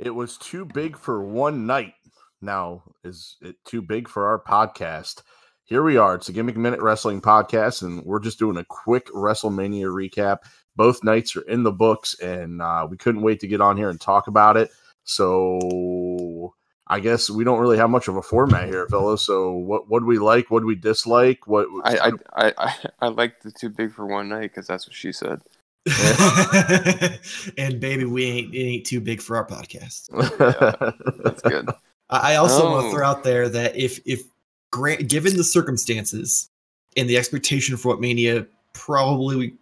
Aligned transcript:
It 0.00 0.14
was 0.14 0.38
too 0.38 0.64
big 0.64 0.96
for 0.96 1.22
one 1.22 1.66
night. 1.66 1.92
Now, 2.40 2.84
is 3.04 3.36
it 3.42 3.56
too 3.66 3.82
big 3.82 4.08
for 4.08 4.28
our 4.28 4.42
podcast? 4.42 5.22
Here 5.64 5.82
we 5.82 5.98
are. 5.98 6.14
It's 6.14 6.30
a 6.30 6.32
Gimmick 6.32 6.56
Minute 6.56 6.80
Wrestling 6.80 7.20
podcast, 7.20 7.82
and 7.82 8.02
we're 8.06 8.18
just 8.18 8.38
doing 8.38 8.56
a 8.56 8.64
quick 8.64 9.08
WrestleMania 9.08 9.92
recap. 9.92 10.38
Both 10.74 11.04
nights 11.04 11.36
are 11.36 11.42
in 11.42 11.64
the 11.64 11.70
books, 11.70 12.18
and 12.18 12.62
uh, 12.62 12.86
we 12.90 12.96
couldn't 12.96 13.20
wait 13.20 13.40
to 13.40 13.46
get 13.46 13.60
on 13.60 13.76
here 13.76 13.90
and 13.90 14.00
talk 14.00 14.26
about 14.26 14.56
it. 14.56 14.70
So, 15.04 16.54
I 16.86 17.00
guess 17.00 17.28
we 17.28 17.44
don't 17.44 17.60
really 17.60 17.76
have 17.76 17.90
much 17.90 18.08
of 18.08 18.16
a 18.16 18.22
format 18.22 18.68
here, 18.68 18.86
fellas. 18.88 19.20
So, 19.20 19.52
what 19.52 19.90
what 19.90 20.00
do 20.00 20.06
we 20.06 20.18
like? 20.18 20.50
What 20.50 20.60
do 20.60 20.66
we 20.66 20.76
dislike? 20.76 21.46
What 21.46 21.66
I 21.84 21.98
I 21.98 22.12
I, 22.36 22.54
I, 22.58 22.74
I 23.02 23.08
like 23.08 23.42
the 23.42 23.52
too 23.52 23.68
big 23.68 23.92
for 23.92 24.06
one 24.06 24.30
night 24.30 24.50
because 24.50 24.66
that's 24.66 24.86
what 24.86 24.96
she 24.96 25.12
said. 25.12 25.42
and 27.58 27.80
baby, 27.80 28.04
we 28.04 28.24
ain't 28.24 28.54
it 28.54 28.58
ain't 28.58 28.86
too 28.86 29.00
big 29.00 29.20
for 29.22 29.36
our 29.36 29.46
podcast. 29.46 30.10
Yeah, 30.40 30.92
that's 31.24 31.42
good. 31.42 31.68
I 32.10 32.32
I 32.32 32.36
also 32.36 32.64
want 32.64 32.74
Oh. 32.74 32.78
Um, 32.80 32.84
to 32.86 32.96
throw 32.96 33.06
out 33.06 33.24
there 33.24 33.48
that 33.48 33.76
if 33.76 34.00
if 34.04 34.22
grant 34.70 35.08
given 35.08 35.36
the 35.36 35.44
circumstances 35.44 36.48
and 36.96 37.08
the 37.08 37.16
expectation 37.16 37.76
for 37.76 37.88
what 37.88 38.00
Mania 38.00 38.46
probably 38.72 39.54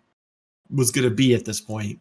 was 0.71 0.91
going 0.91 1.09
to 1.09 1.15
be 1.15 1.35
at 1.35 1.45
this 1.45 1.61
point, 1.61 1.99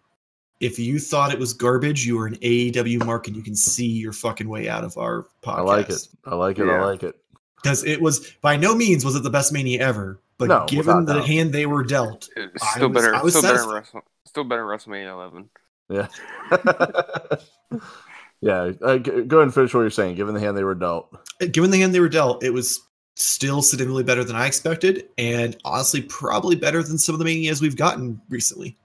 if 0.59 0.79
you 0.79 0.99
thought 0.99 1.31
it 1.31 1.39
was 1.39 1.53
garbage, 1.53 2.05
you 2.05 2.17
were 2.17 2.27
an 2.27 2.35
AEW 2.37 3.05
mark 3.05 3.27
and 3.27 3.35
you 3.35 3.43
can 3.43 3.55
see 3.55 3.85
your 3.85 4.13
fucking 4.13 4.49
way 4.49 4.67
out 4.67 4.83
of 4.83 4.97
our 4.97 5.25
podcast. 5.43 5.57
I 5.57 5.61
like 5.61 5.89
it. 5.89 6.07
I 6.25 6.35
like 6.35 6.59
it. 6.59 6.67
I 6.67 6.83
like 6.83 7.03
it. 7.03 7.15
Because 7.61 7.83
it 7.83 8.01
was 8.01 8.31
by 8.41 8.55
no 8.57 8.73
means 8.75 9.03
was 9.05 9.15
it 9.15 9.23
the 9.23 9.29
best 9.29 9.51
Mania 9.51 9.81
ever, 9.81 10.19
but 10.37 10.47
No, 10.47 10.65
given 10.67 11.05
the 11.05 11.15
doubt. 11.15 11.25
hand 11.27 11.53
they 11.53 11.65
were 11.65 11.83
dealt, 11.83 12.29
It's 12.35 12.63
I 12.63 12.75
still 12.75 12.89
was- 12.89 13.03
better. 13.03 13.15
I 13.15 13.21
was 13.21 13.33
Still 13.35 13.41
better. 13.51 13.57
Than. 13.65 13.69
Wrestle, 13.75 14.01
still 14.25 14.43
better 14.43 14.65
WrestleMania 14.65 15.11
11. 15.11 15.49
Yeah. 15.89 16.07
yeah. 18.41 18.71
Uh, 18.81 18.97
go 18.97 19.11
ahead 19.11 19.31
and 19.33 19.53
finish 19.53 19.73
what 19.73 19.81
you're 19.81 19.89
saying. 19.89 20.15
Given 20.15 20.33
the 20.33 20.39
hand 20.39 20.57
they 20.57 20.63
were 20.63 20.75
dealt. 20.75 21.15
given 21.51 21.71
the 21.71 21.79
hand 21.79 21.93
they 21.93 21.99
were 21.99 22.09
dealt, 22.09 22.43
it 22.43 22.51
was 22.51 22.81
still 23.15 23.61
significantly 23.61 24.03
better 24.03 24.23
than 24.23 24.35
I 24.35 24.45
expected, 24.45 25.07
and 25.17 25.57
honestly, 25.65 26.01
probably 26.03 26.55
better 26.55 26.83
than 26.83 26.97
some 26.97 27.15
of 27.15 27.19
the 27.19 27.25
manias 27.25 27.61
we've 27.61 27.75
gotten 27.75 28.21
recently. 28.29 28.75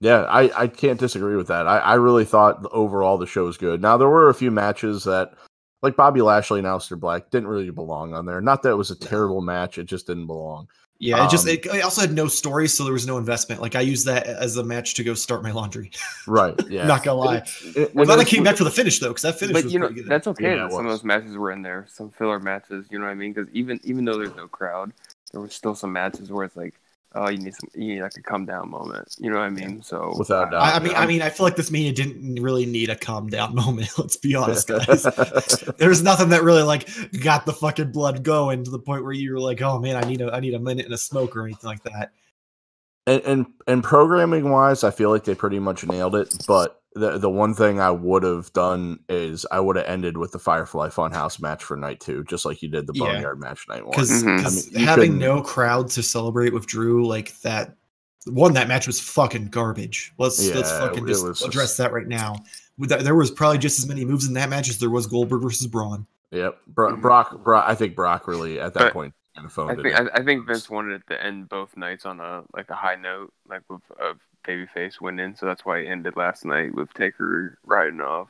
Yeah, 0.00 0.22
I, 0.24 0.62
I 0.62 0.66
can't 0.66 0.98
disagree 1.00 1.36
with 1.36 1.46
that. 1.48 1.66
I, 1.66 1.78
I 1.78 1.94
really 1.94 2.24
thought 2.24 2.66
overall 2.72 3.16
the 3.16 3.26
show 3.26 3.44
was 3.44 3.56
good. 3.56 3.80
Now 3.80 3.96
there 3.96 4.08
were 4.08 4.28
a 4.28 4.34
few 4.34 4.50
matches 4.50 5.04
that, 5.04 5.32
like 5.82 5.96
Bobby 5.96 6.22
Lashley 6.22 6.58
and 6.58 6.66
Aleister 6.66 6.98
Black, 6.98 7.30
didn't 7.30 7.48
really 7.48 7.70
belong 7.70 8.14
on 8.14 8.26
there. 8.26 8.40
Not 8.40 8.62
that 8.62 8.70
it 8.70 8.74
was 8.76 8.90
a 8.90 8.98
terrible 8.98 9.40
match; 9.40 9.78
it 9.78 9.84
just 9.84 10.06
didn't 10.06 10.26
belong. 10.26 10.68
Yeah, 10.98 11.26
it 11.26 11.30
just 11.30 11.46
Um, 11.46 11.50
it, 11.52 11.66
it 11.66 11.84
also 11.84 12.00
had 12.00 12.12
no 12.12 12.26
story, 12.26 12.68
so 12.68 12.84
there 12.84 12.92
was 12.94 13.06
no 13.06 13.18
investment. 13.18 13.60
Like 13.60 13.74
I 13.74 13.82
used 13.82 14.06
that 14.06 14.26
as 14.26 14.56
a 14.56 14.64
match 14.64 14.94
to 14.94 15.04
go 15.04 15.12
start 15.12 15.42
my 15.42 15.52
laundry. 15.52 15.90
Right? 16.26 16.54
Yeah. 16.68 16.86
Not 16.86 17.04
gonna 17.04 17.18
lie. 17.18 17.42
It- 17.74 17.92
I'm 17.96 18.04
glad 18.04 18.18
I 18.18 18.24
came 18.24 18.42
back 18.42 18.56
for 18.56 18.64
the 18.64 18.70
finish 18.70 18.98
though, 18.98 19.08
because 19.08 19.22
that 19.22 19.38
finish 19.38 19.52
But 19.52 19.64
was 19.64 19.72
you 19.74 19.78
know 19.78 19.88
good. 19.90 20.06
that's 20.06 20.26
okay. 20.28 20.56
Yeah, 20.56 20.64
that 20.64 20.72
some 20.72 20.86
of 20.86 20.90
those 20.92 21.04
matches 21.04 21.36
were 21.36 21.52
in 21.52 21.62
there, 21.62 21.86
some 21.88 22.10
filler 22.10 22.40
matches. 22.40 22.86
You 22.90 22.98
know 22.98 23.04
what 23.04 23.10
I 23.10 23.14
mean? 23.14 23.32
Because 23.34 23.50
even 23.52 23.78
even 23.84 24.04
though 24.04 24.16
there's 24.18 24.34
no 24.34 24.48
crowd, 24.48 24.92
there 25.32 25.40
was 25.40 25.52
still 25.54 25.74
some 25.74 25.92
matches 25.92 26.32
where 26.32 26.44
it's 26.44 26.56
like, 26.56 26.74
oh, 27.16 27.28
you 27.28 27.38
need 27.38 27.54
some, 27.54 27.68
you 27.74 27.94
need 27.94 28.02
like 28.02 28.16
a 28.16 28.22
come 28.22 28.46
down 28.46 28.70
moment. 28.70 29.16
You 29.18 29.30
know 29.30 29.36
what 29.38 29.44
I 29.46 29.50
mean? 29.50 29.82
So 29.82 30.14
Without 30.18 30.50
doubt. 30.52 30.62
I, 30.62 30.76
I 30.76 30.78
mean, 30.78 30.94
I 30.94 30.98
I'm- 31.00 31.08
mean, 31.08 31.22
I 31.22 31.30
feel 31.30 31.44
like 31.44 31.56
this 31.56 31.70
mania 31.70 31.92
didn't 31.92 32.36
really 32.42 32.66
need 32.66 32.90
a 32.90 32.96
calm 32.96 33.28
down 33.28 33.54
moment. 33.62 33.90
Let's 33.98 34.16
be 34.16 34.34
honest, 34.34 34.68
guys. 34.68 35.02
There's 35.78 36.02
nothing 36.02 36.28
that 36.28 36.42
really 36.44 36.62
like 36.62 36.88
got 37.22 37.46
the 37.46 37.52
fucking 37.52 37.90
blood 37.92 38.22
going 38.22 38.62
to 38.64 38.70
the 38.70 38.78
point 38.78 39.02
where 39.02 39.12
you 39.12 39.32
were 39.32 39.40
like, 39.40 39.60
oh 39.62 39.78
man, 39.80 39.96
I 39.96 40.06
need 40.06 40.20
a 40.20 40.32
I 40.32 40.40
need 40.40 40.54
a 40.54 40.60
minute 40.60 40.84
and 40.84 40.94
a 40.94 40.98
smoke 40.98 41.34
or 41.36 41.44
anything 41.44 41.68
like 41.68 41.82
that. 41.84 42.12
and, 43.06 43.22
and 43.22 43.46
and 43.66 43.82
programming 43.84 44.50
wise, 44.50 44.84
I 44.84 44.90
feel 44.90 45.10
like 45.10 45.24
they 45.24 45.34
pretty 45.34 45.58
much 45.58 45.84
nailed 45.86 46.14
it. 46.14 46.34
But 46.46 46.80
the 46.96 47.18
the 47.18 47.30
one 47.30 47.54
thing 47.54 47.80
I 47.80 47.90
would 47.90 48.22
have 48.22 48.52
done 48.52 49.00
is 49.08 49.46
I 49.50 49.60
would 49.60 49.76
have 49.76 49.86
ended 49.86 50.16
with 50.16 50.32
the 50.32 50.38
Firefly 50.38 50.88
Funhouse 50.88 51.40
match 51.40 51.62
for 51.62 51.76
night 51.76 52.00
two, 52.00 52.24
just 52.24 52.44
like 52.44 52.62
you 52.62 52.68
did 52.68 52.86
the 52.86 52.92
Yeah. 52.94 53.04
Boneyard 53.12 53.38
match 53.40 53.66
night 53.68 53.82
one. 53.84 53.90
because 53.92 54.22
Mhm. 54.24 54.74
I 54.74 54.78
mean, 54.78 54.86
having 54.86 55.18
no 55.18 55.42
crowd 55.42 55.88
to 55.90 56.02
celebrate 56.02 56.52
with 56.52 56.66
Drew 56.66 57.06
like 57.06 57.38
that. 57.42 57.76
One 58.26 58.54
that 58.54 58.66
match 58.66 58.86
was 58.88 58.98
fucking 58.98 59.48
garbage. 59.50 60.12
Let's 60.18 60.44
let's 60.52 60.70
fucking 60.72 61.06
just 61.06 61.24
address 61.44 61.52
just- 61.52 61.78
that 61.78 61.92
right 61.92 62.08
now. 62.08 62.34
With 62.78 62.90
that, 62.90 63.04
there 63.04 63.14
was 63.14 63.30
probably 63.30 63.58
just 63.58 63.78
as 63.78 63.86
many 63.86 64.04
moves 64.04 64.26
in 64.26 64.34
that 64.34 64.50
match 64.50 64.68
as 64.68 64.78
there 64.78 64.90
was 64.90 65.06
Goldberg 65.06 65.42
versus 65.42 65.66
Braun. 65.68 66.06
Yep, 66.32 66.58
Bro- 66.66 66.96
Brock, 66.96 67.42
Brock. 67.44 67.64
I 67.68 67.74
think 67.76 67.94
Brock 67.94 68.26
really 68.26 68.58
at 68.60 68.74
that 68.74 68.80
But 68.80 68.92
point 68.92 69.14
kind 69.36 69.46
of 69.46 69.52
I 69.52 69.54
phoned 69.54 69.78
it. 69.78 69.82
think 69.82 69.98
in. 69.98 70.08
I, 70.08 70.20
I 70.20 70.24
think 70.24 70.46
Vince 70.46 70.68
wanted 70.68 70.94
it 71.00 71.02
to 71.08 71.22
end 71.24 71.48
both 71.48 71.76
nights 71.76 72.04
on 72.04 72.20
a 72.20 72.42
like 72.54 72.68
a 72.68 72.74
high 72.74 72.96
note, 72.96 73.32
like 73.48 73.62
with 73.70 73.80
of 74.00 74.16
babyface 74.46 75.00
winning. 75.00 75.34
So 75.36 75.46
that's 75.46 75.64
why 75.64 75.78
it 75.80 75.86
ended 75.88 76.16
last 76.16 76.44
night 76.44 76.74
with 76.74 76.92
Taker 76.94 77.58
riding 77.64 78.00
off, 78.00 78.28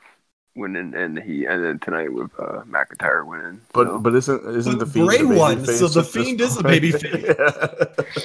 winning, 0.55 0.93
and 0.95 1.17
he 1.19 1.45
ended 1.47 1.81
tonight 1.81 2.11
with 2.11 2.31
uh, 2.39 2.63
McIntyre 2.63 3.25
winning. 3.27 3.61
But 3.73 3.87
so. 3.87 3.99
but 3.99 4.15
isn't 4.15 4.55
isn't 4.55 4.79
But 4.79 4.79
the 4.79 4.91
fiend 4.91 5.07
Bray 5.07 5.15
a 5.17 5.23
baby 5.23 5.35
won, 5.35 5.65
face 5.65 5.79
so 5.79 5.87
the 5.87 6.03
Fiend 6.03 6.41
is 6.41 6.57
a 6.57 6.63
point? 6.63 6.67
baby 6.67 6.91
face. 6.91 7.35
Yeah. 7.37 8.21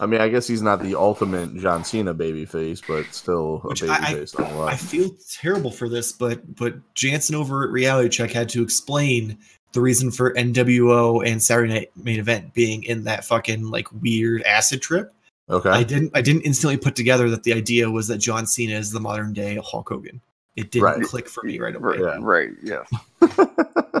I 0.00 0.06
mean, 0.06 0.20
I 0.20 0.28
guess 0.28 0.46
he's 0.46 0.62
not 0.62 0.80
the 0.82 0.94
ultimate 0.94 1.56
John 1.56 1.82
Cena 1.84 2.14
baby 2.14 2.44
face, 2.44 2.80
but 2.86 3.06
still 3.12 3.60
a 3.64 3.68
Which 3.68 3.80
baby 3.80 3.92
I- 3.92 4.26
I- 4.38 4.66
I 4.72 4.76
feel 4.76 5.10
terrible 5.40 5.70
for 5.72 5.88
this, 5.88 6.12
but 6.12 6.54
but 6.54 6.74
Jansen 6.94 7.34
over 7.34 7.64
at 7.64 7.70
Reality 7.70 8.08
Check 8.08 8.30
had 8.30 8.48
to 8.50 8.62
explain 8.62 9.38
the 9.72 9.80
reason 9.80 10.10
for 10.10 10.32
NWO 10.34 11.26
and 11.26 11.42
Saturday 11.42 11.72
Night 11.72 11.90
Main 11.96 12.20
Event 12.20 12.54
being 12.54 12.84
in 12.84 13.04
that 13.04 13.24
fucking 13.24 13.64
like 13.70 13.88
weird 14.00 14.42
acid 14.42 14.80
trip. 14.82 15.12
Okay, 15.50 15.70
I 15.70 15.82
didn't 15.82 16.10
I 16.14 16.22
didn't 16.22 16.42
instantly 16.42 16.76
put 16.76 16.94
together 16.96 17.28
that 17.30 17.42
the 17.44 17.52
idea 17.52 17.90
was 17.90 18.08
that 18.08 18.18
John 18.18 18.46
Cena 18.46 18.74
is 18.76 18.90
the 18.92 19.00
modern 19.00 19.32
day 19.32 19.58
Hulk 19.64 19.88
Hogan. 19.88 20.20
It 20.56 20.70
didn't 20.72 20.84
Right. 20.84 21.02
click 21.02 21.28
for 21.28 21.44
me 21.44 21.58
right 21.60 21.74
away. 21.76 21.98
right, 21.98 22.50
Yeah. 22.62 22.80
right, 22.82 22.84
yeah. 23.22 24.00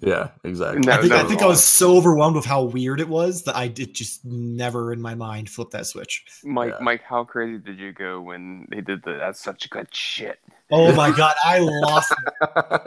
yeah, 0.00 0.28
exactly. 0.44 0.80
No, 0.80 0.92
I 0.92 0.96
think, 0.98 1.10
that 1.12 1.18
I, 1.18 1.22
was 1.22 1.30
think 1.30 1.42
I 1.42 1.46
was 1.46 1.64
so 1.64 1.96
overwhelmed 1.96 2.36
with 2.36 2.44
how 2.44 2.62
weird 2.64 3.00
it 3.00 3.08
was 3.08 3.42
that 3.44 3.56
I 3.56 3.68
did 3.68 3.94
just 3.94 4.24
never 4.24 4.92
in 4.92 5.00
my 5.00 5.14
mind 5.14 5.48
flip 5.48 5.70
that 5.70 5.86
switch. 5.86 6.24
Mike, 6.44 6.72
Yeah. 6.78 6.82
Mike, 6.84 7.02
how 7.02 7.24
crazy 7.24 7.58
did 7.58 7.78
you 7.78 7.92
go 7.92 8.20
when 8.20 8.66
they 8.70 8.80
did 8.82 9.02
the 9.04 9.14
that's 9.14 9.40
such 9.42 9.68
good 9.70 9.88
shit? 9.94 10.38
Oh 10.70 10.94
my 10.94 11.10
god, 11.16 11.34
I 11.44 11.58
lost 11.60 12.12
it. 12.12 12.34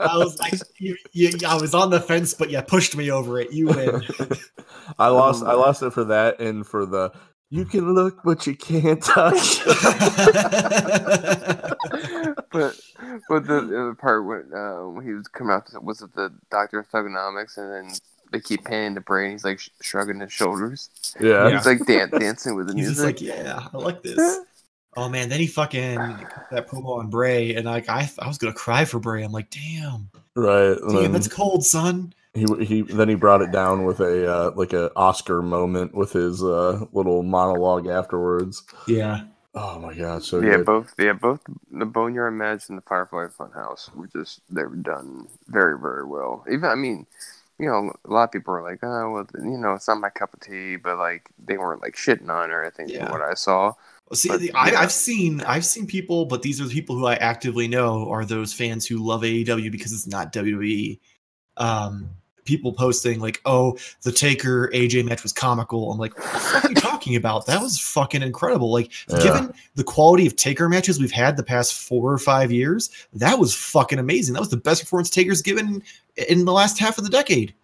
I 0.00 0.16
was 0.16 0.38
like, 0.38 0.54
you, 0.78 0.96
you, 1.12 1.30
I 1.46 1.54
was 1.60 1.74
on 1.74 1.90
the 1.90 2.00
fence, 2.00 2.34
but 2.34 2.50
you 2.50 2.60
pushed 2.62 2.96
me 2.96 3.10
over 3.10 3.40
it. 3.40 3.52
You 3.52 3.66
win. 3.68 4.02
I 4.98 5.08
lost. 5.08 5.42
Oh 5.44 5.48
I 5.48 5.54
lost 5.54 5.82
it 5.82 5.92
for 5.92 6.04
that 6.04 6.40
and 6.40 6.66
for 6.66 6.84
the 6.86 7.10
you 7.50 7.64
can 7.64 7.94
look 7.94 8.20
but 8.24 8.46
you 8.46 8.56
can't 8.56 9.02
touch. 9.02 9.64
but 12.52 12.78
but 13.28 13.46
the, 13.46 13.60
the 13.68 13.80
other 13.80 13.94
part 13.94 14.24
when 14.24 14.52
uh, 14.54 14.88
when 14.88 15.04
he 15.04 15.12
was 15.12 15.28
coming 15.28 15.52
out 15.52 15.68
was 15.84 16.02
it 16.02 16.14
the 16.14 16.32
Doctor 16.50 16.80
of 16.80 16.88
Thugonomics 16.90 17.56
and 17.58 17.72
then 17.72 17.94
they 18.32 18.40
keep 18.40 18.64
panning 18.64 18.94
to 18.94 19.00
Bray 19.00 19.24
and 19.24 19.32
he's 19.32 19.44
like 19.44 19.58
sh- 19.58 19.70
shrugging 19.80 20.20
his 20.20 20.32
shoulders. 20.32 20.90
yeah. 21.20 21.48
Yeah. 21.48 21.56
He's 21.56 21.66
like 21.66 21.84
dan- 21.86 22.10
dancing 22.20 22.54
with 22.54 22.68
the 22.68 22.74
He's 22.74 22.86
music. 22.86 23.04
like, 23.04 23.20
yeah, 23.20 23.66
I 23.72 23.76
like 23.76 24.02
this. 24.02 24.40
Oh 24.96 25.08
man, 25.08 25.28
then 25.28 25.38
he 25.40 25.46
fucking 25.46 25.96
cut 25.96 26.46
that 26.50 26.68
promo 26.68 26.98
on 26.98 27.10
Bray, 27.10 27.54
and 27.54 27.64
like 27.64 27.88
I, 27.88 28.10
I 28.18 28.26
was 28.26 28.38
gonna 28.38 28.52
cry 28.52 28.84
for 28.84 28.98
Bray. 28.98 29.22
I'm 29.22 29.30
like, 29.32 29.50
damn, 29.50 30.08
right. 30.34 30.76
and 30.78 30.92
damn, 30.92 31.02
then 31.02 31.12
that's 31.12 31.28
cold, 31.28 31.64
son. 31.64 32.12
He 32.34 32.46
he 32.64 32.82
then 32.82 33.08
he 33.08 33.14
brought 33.16 33.42
it 33.42 33.50
down 33.50 33.84
with 33.84 34.00
a 34.00 34.32
uh, 34.32 34.50
like 34.54 34.72
a 34.72 34.92
Oscar 34.96 35.42
moment 35.42 35.94
with 35.94 36.12
his 36.12 36.42
uh, 36.42 36.84
little 36.92 37.22
monologue 37.22 37.86
afterwards. 37.86 38.62
Yeah, 38.86 39.22
Oh 39.54 39.80
my 39.80 39.94
god, 39.94 40.22
so 40.22 40.40
yeah, 40.40 40.58
good. 40.58 40.66
both 40.66 40.94
yeah 40.98 41.12
both 41.12 41.40
the 41.72 41.84
Boneyard 41.86 42.34
match 42.34 42.68
and 42.68 42.78
the 42.78 42.82
Firefly 42.82 43.26
Funhouse 43.36 43.92
were 43.96 44.06
just 44.06 44.42
they 44.48 44.62
were 44.62 44.76
done 44.76 45.26
very 45.48 45.76
very 45.78 46.06
well. 46.06 46.44
Even 46.50 46.64
I 46.70 46.76
mean, 46.76 47.06
you 47.58 47.66
know, 47.66 47.92
a 48.04 48.12
lot 48.12 48.24
of 48.24 48.32
people 48.32 48.54
were 48.54 48.62
like, 48.62 48.78
oh 48.84 49.10
well, 49.10 49.26
you 49.34 49.58
know, 49.58 49.72
it's 49.74 49.88
not 49.88 49.98
my 50.00 50.10
cup 50.10 50.32
of 50.34 50.40
tea, 50.40 50.76
but 50.76 50.98
like 50.98 51.28
they 51.44 51.58
weren't 51.58 51.82
like 51.82 51.96
shitting 51.96 52.28
on 52.30 52.50
or 52.52 52.62
anything 52.62 52.88
Yeah. 52.88 53.06
from 53.08 53.10
what 53.18 53.22
I 53.22 53.34
saw. 53.34 53.72
Well, 54.08 54.16
see, 54.16 54.28
But, 54.28 54.42
I, 54.54 54.70
yeah. 54.70 54.80
I've 54.80 54.92
seen, 54.92 55.40
I've 55.42 55.64
seen 55.64 55.86
people, 55.86 56.26
but 56.26 56.42
these 56.42 56.60
are 56.60 56.64
the 56.66 56.74
people 56.74 56.96
who 56.96 57.06
I 57.06 57.14
actively 57.16 57.68
know 57.68 58.08
are 58.10 58.24
those 58.24 58.52
fans 58.52 58.86
who 58.86 58.98
love 58.98 59.22
AEW 59.22 59.70
because 59.70 59.92
it's 59.92 60.06
not 60.06 60.32
WWE. 60.32 60.98
Um, 61.56 62.10
people 62.44 62.72
posting 62.72 63.20
like, 63.20 63.40
"Oh, 63.44 63.76
the 64.02 64.12
Taker 64.12 64.70
AJ 64.74 65.04
match 65.04 65.22
was 65.22 65.32
comical." 65.32 65.90
I'm 65.92 65.98
like, 65.98 66.16
"What 66.18 66.64
are 66.64 66.68
you 66.68 66.74
talking 66.74 67.16
about? 67.16 67.46
That 67.46 67.60
was 67.62 67.78
fucking 67.78 68.22
incredible!" 68.22 68.72
Like, 68.72 68.90
Yeah. 69.08 69.22
given 69.22 69.54
the 69.74 69.84
quality 69.84 70.26
of 70.26 70.36
Taker 70.36 70.68
matches 70.68 70.98
we've 71.00 71.10
had 71.12 71.36
the 71.36 71.42
past 71.42 71.74
four 71.74 72.12
or 72.12 72.18
five 72.18 72.50
years, 72.52 72.90
that 73.14 73.38
was 73.38 73.54
fucking 73.54 73.98
amazing. 73.98 74.34
That 74.34 74.40
was 74.40 74.50
the 74.50 74.56
best 74.56 74.82
performance 74.82 75.10
Taker's 75.10 75.42
given 75.42 75.82
in 76.28 76.44
the 76.44 76.52
last 76.52 76.78
half 76.78 76.98
of 76.98 77.04
the 77.04 77.10
decade. 77.10 77.54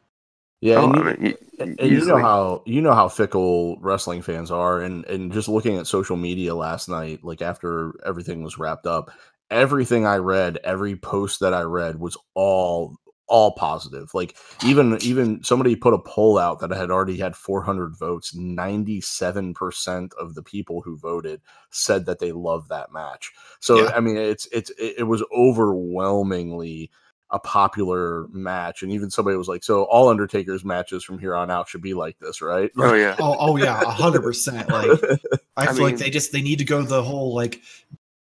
yeah, 0.60 0.76
Oh, 0.76 0.90
and, 0.90 0.96
I 0.96 1.10
you, 1.12 1.16
mean, 1.18 1.34
and 1.78 1.90
you 1.90 2.04
know 2.04 2.16
how 2.18 2.62
you 2.64 2.80
know 2.80 2.94
how 2.94 3.08
fickle 3.08 3.78
wrestling 3.80 4.22
fans 4.22 4.50
are, 4.50 4.80
and 4.80 5.04
and 5.06 5.32
just 5.32 5.48
looking 5.48 5.76
at 5.76 5.86
social 5.86 6.16
media 6.16 6.54
last 6.54 6.88
night, 6.88 7.22
like 7.22 7.42
after 7.42 7.92
everything 8.06 8.42
was 8.42 8.58
wrapped 8.58 8.86
up, 8.86 9.10
everything 9.50 10.06
I 10.06 10.16
read, 10.16 10.58
every 10.64 10.96
post 10.96 11.40
that 11.40 11.52
I 11.54 11.62
read 11.62 12.00
was 12.00 12.16
all 12.34 12.96
all 13.28 13.52
positive. 13.52 14.12
Like 14.14 14.36
even 14.64 14.98
even 15.02 15.42
somebody 15.42 15.76
put 15.76 15.94
a 15.94 15.98
poll 15.98 16.38
out 16.38 16.60
that 16.60 16.70
had 16.70 16.90
already 16.90 17.16
had 17.16 17.36
400 17.36 17.96
votes. 17.96 18.34
97% 18.36 20.14
of 20.14 20.34
the 20.34 20.42
people 20.42 20.82
who 20.82 20.96
voted 20.96 21.40
said 21.70 22.06
that 22.06 22.18
they 22.18 22.32
love 22.32 22.68
that 22.68 22.92
match. 22.92 23.32
So 23.60 23.84
Yeah. 23.84 23.92
I 23.94 24.00
mean, 24.00 24.16
it's 24.16 24.46
it's 24.52 24.70
it, 24.70 24.96
it 24.98 25.04
was 25.04 25.24
overwhelmingly 25.36 26.90
a 27.30 27.40
popular 27.40 28.28
match, 28.28 28.82
and 28.82 28.92
even 28.92 29.10
somebody 29.10 29.36
was 29.36 29.48
like, 29.48 29.64
"So 29.64 29.82
all 29.84 30.08
Undertaker's 30.08 30.64
matches 30.64 31.02
from 31.02 31.18
here 31.18 31.34
on 31.34 31.50
out 31.50 31.68
should 31.68 31.82
be 31.82 31.94
like 31.94 32.16
this, 32.20 32.40
right?" 32.40 32.70
Oh 32.78 32.94
yeah. 32.94 33.16
Oh, 33.18 33.36
oh 33.38 33.56
yeah, 33.56 33.80
a 33.80 33.90
hundred 33.90 34.22
percent. 34.22 34.68
Like 34.68 35.00
I, 35.56 35.66
I 35.66 35.72
feel 35.72 35.82
like 35.82 35.96
they 35.96 36.10
just 36.10 36.30
they 36.30 36.42
need 36.42 36.58
to 36.60 36.64
go 36.64 36.82
the 36.82 37.02
whole 37.02 37.34
like 37.34 37.60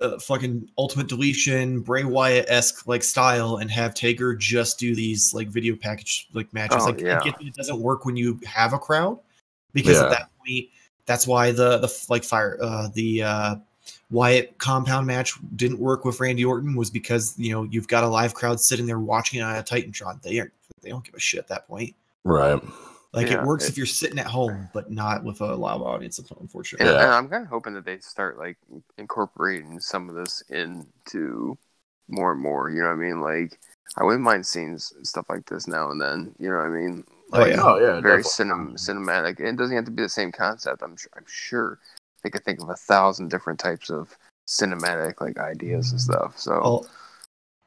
uh, 0.02 0.20
fucking 0.20 0.68
ultimate 0.78 1.08
deletion 1.08 1.82
Bray 1.82 2.04
Wyatt 2.04 2.46
esque 2.50 2.88
like 2.88 3.04
style 3.04 3.58
and 3.58 3.70
have 3.72 3.94
Taker 3.94 4.36
just 4.36 4.80
do 4.80 4.96
these 4.96 5.34
like 5.34 5.48
video 5.48 5.76
package 5.76 6.28
like 6.34 6.52
matches. 6.54 6.80
Oh, 6.82 6.86
like 6.88 7.02
I 7.02 7.06
yeah. 7.06 7.20
get 7.24 7.38
that 7.38 7.48
it 7.48 7.54
doesn't 7.56 7.80
work 7.80 8.06
when 8.06 8.16
you 8.16 8.40
have 8.46 8.74
a 8.74 8.80
crowd 8.80 9.20
because 9.74 9.98
Yeah. 9.98 10.06
at 10.06 10.10
that 10.12 10.30
point 10.40 10.66
that's 11.06 11.26
why 11.28 11.52
the 11.52 11.78
the 11.80 12.06
like 12.10 12.24
fire 12.24 12.58
uh 12.62 12.90
the 12.94 13.24
uh 13.24 13.56
Wyatt 14.12 14.58
compound 14.58 15.08
match 15.08 15.34
didn't 15.56 15.80
work 15.80 16.06
with 16.06 16.20
Randy 16.20 16.44
Orton 16.46 16.76
was 16.76 16.90
because 16.90 17.34
you 17.38 17.52
know 17.52 17.64
you've 17.64 17.88
got 17.88 18.04
a 18.04 18.08
live 18.08 18.34
crowd 18.34 18.60
sitting 18.60 18.86
there 18.86 19.00
watching 19.00 19.42
on 19.42 19.56
a 19.56 19.64
Titantron. 19.64 20.22
They 20.22 20.40
aren't 20.40 20.52
they 20.82 20.90
don't 20.90 21.04
give 21.04 21.16
a 21.16 21.20
shit 21.20 21.40
at 21.40 21.48
that 21.48 21.68
point. 21.68 21.96
right. 22.24 22.62
Like 23.14 23.28
Yeah, 23.28 23.42
it 23.42 23.46
works 23.46 23.66
it- 23.66 23.70
if 23.70 23.78
you're 23.78 23.86
sitting 23.86 24.20
at 24.20 24.28
home, 24.28 24.70
but 24.74 24.90
not 24.90 25.24
with 25.24 25.42
a 25.42 25.56
live 25.56 25.82
audience. 25.82 26.20
Unfortunately, 26.40 26.88
And, 26.88 26.96
Yeah. 26.96 27.04
and 27.04 27.14
I'm 27.14 27.30
kind 27.30 27.44
of 27.44 27.50
hoping 27.50 27.74
that 27.74 27.86
they 27.86 28.00
start 28.00 28.38
like 28.38 28.58
incorporating 28.98 29.80
some 29.80 30.10
of 30.10 30.16
this 30.16 30.42
into 30.50 31.58
more 32.08 32.32
and 32.32 32.42
more. 32.42 32.70
You 32.70 32.82
know 32.82 32.88
what 32.88 32.94
I 32.94 32.96
mean? 32.96 33.22
Like 33.22 33.60
I 33.98 34.04
wouldn't 34.06 34.24
mind 34.24 34.46
seeing 34.46 34.78
stuff 34.78 35.26
like 35.30 35.46
this 35.46 35.68
now 35.68 35.92
and 35.92 36.02
then. 36.02 36.34
You 36.40 36.50
know 36.50 36.58
what 36.58 36.68
I 36.68 36.70
mean? 36.70 37.04
Oh, 37.34 37.40
Like, 37.40 37.52
yeah. 37.52 37.62
Oh 37.64 37.78
yeah, 37.80 38.00
very 38.00 38.24
definitely. 38.24 38.24
cinem- 38.24 38.72
mm. 38.74 38.90
cinematic. 38.90 39.40
It 39.40 39.58
doesn't 39.58 39.76
have 39.76 39.86
to 39.86 39.92
be 39.92 40.04
the 40.04 40.10
same 40.10 40.32
concept. 40.32 40.82
I'm 40.82 40.96
sure. 40.96 41.12
I'm 41.16 41.26
sure 41.28 41.80
they 42.24 42.30
could 42.30 42.44
think 42.44 42.62
of 42.62 42.70
a 42.70 42.76
thousand 42.76 43.30
different 43.30 43.60
types 43.60 43.90
of 43.90 44.16
cinematic 44.48 45.20
like 45.20 45.38
ideas 45.38 45.92
and 45.92 46.00
mm. 46.00 46.04
stuff. 46.04 46.40
So 46.40 46.52
Well, 46.62 46.86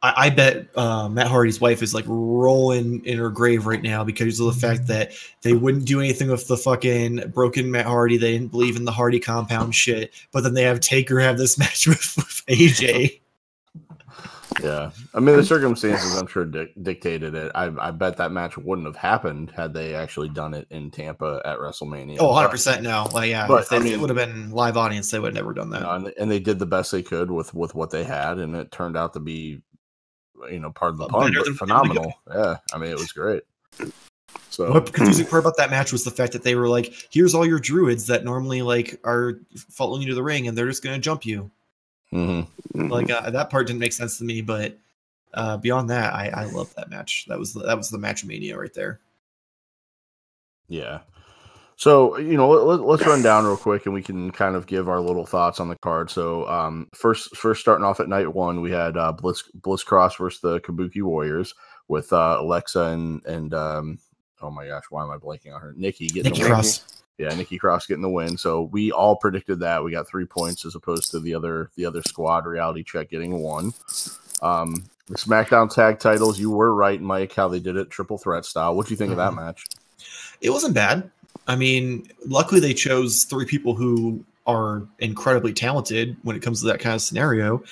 I, 0.04 0.26
I 0.26 0.30
bet 0.30 0.66
uh, 0.76 1.08
Matt 1.08 1.28
Hardy's 1.28 1.60
wife 1.62 1.82
is 1.82 1.94
like 1.94 2.04
rolling 2.06 3.04
in 3.06 3.16
her 3.16 3.30
grave 3.30 3.64
right 3.66 3.80
now 3.80 4.04
because 4.04 4.38
of 4.38 4.46
the 4.46 4.60
fact 4.60 4.86
that 4.88 5.12
they 5.42 5.54
wouldn't 5.54 5.86
do 5.86 5.98
anything 5.98 6.28
with 6.30 6.46
the 6.46 6.58
fucking 6.58 7.30
broken 7.32 7.70
Matt 7.70 7.86
Hardy. 7.86 8.18
They 8.18 8.32
didn't 8.32 8.50
believe 8.50 8.76
in 8.76 8.84
the 8.84 8.92
Hardy 8.92 9.18
compound 9.18 9.74
shit, 9.74 10.12
but 10.30 10.42
then 10.42 10.52
they 10.52 10.62
have 10.64 10.80
Taker 10.80 11.20
have 11.20 11.38
this 11.38 11.56
match 11.58 11.86
with, 11.86 12.14
with 12.16 12.42
AJ. 12.48 13.20
Yeah, 14.62 14.92
I 15.12 15.18
mean 15.18 15.36
the 15.36 15.44
circumstances 15.44 16.16
I'm 16.16 16.28
sure 16.28 16.44
dic- 16.44 16.74
dictated 16.80 17.34
it. 17.34 17.50
I, 17.56 17.72
I 17.76 17.90
bet 17.90 18.18
that 18.18 18.30
match 18.30 18.56
wouldn't 18.56 18.86
have 18.86 18.94
happened 18.94 19.50
had 19.50 19.74
they 19.74 19.96
actually 19.96 20.28
done 20.28 20.54
it 20.54 20.68
in 20.70 20.92
Tampa 20.92 21.42
at 21.44 21.58
WrestleMania. 21.58 22.18
Oh, 22.20 22.28
100 22.28 22.50
percent 22.50 22.82
no. 22.84 23.08
Like 23.12 23.30
yeah, 23.30 23.48
But, 23.48 23.62
if, 23.64 23.68
they, 23.70 23.76
I 23.76 23.78
if 23.80 23.84
mean- 23.84 23.92
it 23.94 24.00
would 24.00 24.10
have 24.10 24.16
been 24.16 24.52
live 24.52 24.76
audience, 24.76 25.10
they 25.10 25.18
would 25.18 25.34
have 25.34 25.34
never 25.34 25.54
done 25.54 25.68
you 25.68 25.72
that. 25.72 25.82
know, 25.82 25.90
and, 25.90 26.12
and 26.20 26.30
they 26.30 26.38
did 26.38 26.60
the 26.60 26.66
best 26.66 26.92
they 26.92 27.02
could 27.02 27.32
with 27.32 27.52
with 27.52 27.74
what 27.74 27.90
they 27.90 28.04
had, 28.04 28.38
and 28.38 28.54
it 28.54 28.70
turned 28.70 28.96
out 28.96 29.14
to 29.14 29.20
be, 29.20 29.60
you 30.50 30.60
know, 30.60 30.70
part 30.70 30.92
of 30.92 30.98
the 30.98 31.04
Uh, 31.04 31.08
pun, 31.08 31.32
better 31.32 31.44
but 31.46 31.56
phenomenal. 31.56 32.12
Yeah, 32.32 32.58
I 32.72 32.78
mean 32.78 32.90
it 32.90 32.98
was 32.98 33.12
great. 33.12 33.42
So 34.50 34.72
What 34.72 34.92
confusing 34.92 35.26
part 35.26 35.42
about 35.42 35.56
that 35.56 35.70
match 35.70 35.92
was 35.92 36.04
the 36.04 36.10
fact 36.10 36.32
that 36.32 36.42
they 36.42 36.54
were 36.54 36.68
like, 36.68 36.92
"Here's 37.10 37.34
all 37.34 37.46
your 37.46 37.58
druids 37.58 38.06
that 38.06 38.24
normally 38.24 38.62
like 38.62 39.00
are 39.04 39.40
following 39.70 40.02
you 40.02 40.08
to 40.08 40.14
the 40.14 40.22
ring, 40.22 40.46
and 40.48 40.56
they're 40.56 40.68
just 40.68 40.82
gonna 40.82 40.98
jump 40.98 41.26
you." 41.26 41.50
mhm. 42.12 42.46
mhm. 42.74 42.90
Like 42.90 43.10
uh, 43.10 43.30
that 43.30 43.50
part 43.50 43.66
didn't 43.66 43.80
make 43.80 43.92
sense 43.92 44.18
to 44.18 44.24
me, 44.24 44.42
but 44.42 44.78
uh, 45.34 45.56
beyond 45.56 45.90
that, 45.90 46.14
I, 46.14 46.28
I 46.28 46.44
love 46.44 46.72
that 46.76 46.90
match. 46.90 47.26
That 47.28 47.38
was 47.38 47.54
that 47.54 47.76
was 47.76 47.90
the 47.90 47.98
match 47.98 48.24
mania 48.24 48.58
right 48.58 48.72
there. 48.72 49.00
Yeah. 50.68 51.00
So 51.76 52.18
you 52.18 52.36
know, 52.36 52.48
let, 52.48 53.00
us 53.00 53.06
run 53.06 53.22
down 53.22 53.44
real 53.44 53.56
quick, 53.56 53.86
and 53.86 53.94
we 53.94 54.02
can 54.02 54.30
kind 54.30 54.56
of 54.56 54.66
give 54.66 54.88
our 54.88 55.00
little 55.00 55.26
thoughts 55.26 55.60
on 55.60 55.68
the 55.68 55.76
card. 55.76 56.10
So, 56.10 56.48
um, 56.48 56.88
first, 56.94 57.36
first 57.36 57.60
starting 57.60 57.84
off 57.84 58.00
at 58.00 58.08
night 58.08 58.32
one, 58.32 58.60
we 58.60 58.70
had 58.70 58.96
uh, 58.96 59.12
Bliss 59.12 59.42
Bliss 59.54 59.82
Cross 59.82 60.16
versus 60.16 60.40
the 60.40 60.60
Kabuki 60.60 61.02
Warriors 61.02 61.54
with 61.88 62.12
uh, 62.12 62.38
Alexa 62.40 62.80
and 62.80 63.24
and 63.26 63.54
um, 63.54 63.98
oh 64.40 64.50
my 64.50 64.66
gosh, 64.66 64.84
why 64.90 65.02
am 65.02 65.10
I 65.10 65.16
blanking 65.16 65.54
on 65.54 65.60
her? 65.60 65.74
Nikki 65.76 66.08
getting 66.08 66.32
Nikki 66.32 66.42
the 66.42 66.48
win. 66.48 66.54
Cross. 66.54 67.02
Yeah, 67.18 67.34
Nikki 67.34 67.58
Cross 67.58 67.86
getting 67.86 68.02
the 68.02 68.10
win. 68.10 68.36
So 68.36 68.62
we 68.72 68.90
all 68.90 69.16
predicted 69.16 69.60
that. 69.60 69.82
We 69.82 69.92
got 69.92 70.08
three 70.08 70.26
points 70.26 70.64
as 70.64 70.74
opposed 70.74 71.10
to 71.12 71.20
the 71.20 71.34
other 71.34 71.70
the 71.76 71.86
other 71.86 72.02
squad. 72.06 72.46
Reality 72.46 72.82
check 72.82 73.10
getting 73.10 73.40
one. 73.40 73.72
Um, 74.42 74.84
the 75.06 75.16
SmackDown 75.16 75.72
tag 75.72 75.98
titles, 75.98 76.38
you 76.38 76.50
were 76.50 76.74
right, 76.74 77.00
Mike, 77.00 77.34
how 77.34 77.48
they 77.48 77.60
did 77.60 77.76
it, 77.76 77.90
triple 77.90 78.16
threat 78.16 78.44
style. 78.44 78.74
What 78.74 78.86
do 78.86 78.92
you 78.92 78.96
think 78.96 79.10
of 79.10 79.18
that 79.18 79.34
match? 79.34 79.66
It 80.40 80.50
wasn't 80.50 80.74
bad. 80.74 81.10
I 81.46 81.56
mean, 81.56 82.06
luckily 82.26 82.60
they 82.60 82.74
chose 82.74 83.24
three 83.24 83.44
people 83.44 83.74
who 83.74 84.24
are 84.46 84.86
incredibly 84.98 85.52
talented 85.52 86.16
when 86.22 86.36
it 86.36 86.42
comes 86.42 86.60
to 86.60 86.66
that 86.66 86.80
kind 86.80 86.94
of 86.94 87.02
scenario. 87.02 87.62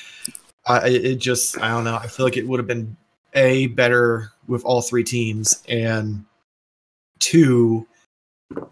I 0.67 0.89
it 0.89 1.05
it 1.05 1.17
just 1.17 1.59
I 1.61 1.69
don't 1.69 1.85
know. 1.85 1.97
I 1.97 2.07
feel 2.07 2.25
like 2.27 2.37
it 2.37 2.47
would 2.47 2.59
have 2.61 2.67
been 2.67 2.97
a 3.35 3.69
better 3.69 4.31
with 4.47 4.65
all 4.65 4.83
three 4.83 5.05
teams 5.05 5.63
and 5.69 6.25
two 7.19 7.87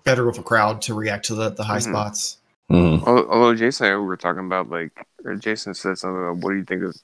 better 0.05 0.27
with 0.27 0.39
a 0.39 0.43
crowd 0.43 0.83
to 0.83 0.95
react 0.95 1.25
to 1.27 1.35
the 1.35 1.51
the 1.51 1.65
high 1.65 1.79
Mhm. 1.79 1.83
spots. 1.91 2.37
Mm-hmm. 2.71 3.05
Although 3.09 3.55
Jason 3.57 3.87
and 3.87 3.95
I 3.95 3.99
were 3.99 4.17
talking 4.17 4.45
about 4.47 4.71
like, 4.71 4.93
or 5.25 5.35
Jason 5.35 5.75
said 5.75 5.99
something 5.99 6.23
about 6.23 6.37
what 6.37 6.53
do 6.53 6.59
you 6.59 6.65
think 6.65 6.85
of 6.85 6.95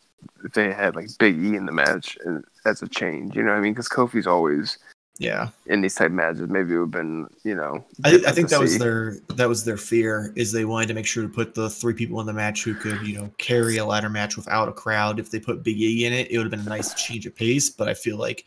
if 0.44 0.52
they 0.52 0.72
had 0.72 0.94
like 0.94 1.08
Big 1.19 1.37
E 1.37 1.56
in 1.56 1.66
the 1.66 1.72
match 1.72 2.16
and 2.25 2.44
as 2.64 2.82
a 2.82 2.88
change? 2.88 3.34
You 3.34 3.43
know 3.43 3.50
what 3.50 3.58
I 3.58 3.60
mean? 3.60 3.72
Because 3.72 3.88
Kofi's 3.88 4.28
always 4.28 4.78
Yeah. 5.18 5.48
in 5.66 5.80
these 5.80 5.94
type 5.94 6.10
matches. 6.10 6.48
Maybe 6.48 6.74
it 6.74 6.78
would 6.78 6.84
have 6.84 6.90
been, 6.90 7.28
you 7.42 7.54
know. 7.54 7.84
I, 8.04 8.20
I 8.26 8.32
think 8.32 8.48
to 8.48 8.54
that 8.54 8.60
was 8.60 8.78
their 8.78 9.16
that 9.28 9.48
was 9.48 9.64
their 9.64 9.76
fear 9.76 10.32
is 10.36 10.52
they 10.52 10.64
wanted 10.64 10.88
to 10.88 10.94
make 10.94 11.06
sure 11.06 11.22
to 11.22 11.28
put 11.28 11.54
the 11.54 11.70
three 11.70 11.94
people 11.94 12.20
in 12.20 12.26
the 12.26 12.32
match 12.32 12.64
who 12.64 12.74
could 12.74 13.06
you 13.06 13.16
know 13.16 13.30
carry 13.38 13.78
a 13.78 13.84
ladder 13.84 14.10
match 14.10 14.36
without 14.36 14.68
a 14.68 14.72
crowd. 14.72 15.18
If 15.18 15.30
they 15.30 15.40
put 15.40 15.62
Big 15.62 15.80
E 15.80 16.04
in 16.04 16.12
it, 16.12 16.30
it 16.30 16.36
would 16.38 16.44
have 16.44 16.50
been 16.50 16.66
a 16.66 16.76
nice 16.76 16.92
change 16.94 17.26
of 17.26 17.34
pace. 17.34 17.70
But 17.70 17.88
I 17.88 17.94
feel 17.94 18.18
like 18.18 18.44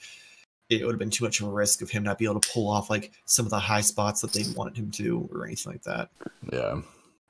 it 0.69 0.85
would 0.85 0.93
have 0.93 0.99
been 0.99 1.09
too 1.09 1.23
much 1.23 1.41
of 1.41 1.47
a 1.47 1.51
risk 1.51 1.81
of 1.81 1.89
him 1.89 2.03
not 2.03 2.19
be 2.19 2.25
able 2.25 2.39
to 2.39 2.49
pull 2.49 2.69
off 2.69 2.89
like 2.89 3.11
some 3.25 3.45
of 3.45 3.49
the 3.49 3.59
high 3.59 3.81
spots 3.81 4.21
that 4.21 4.31
they 4.33 4.43
wanted 4.55 4.77
him 4.77 4.91
to 4.91 5.27
or 5.33 5.45
anything 5.45 5.73
like 5.73 5.83
that. 5.83 6.09
Yeah. 6.53 6.81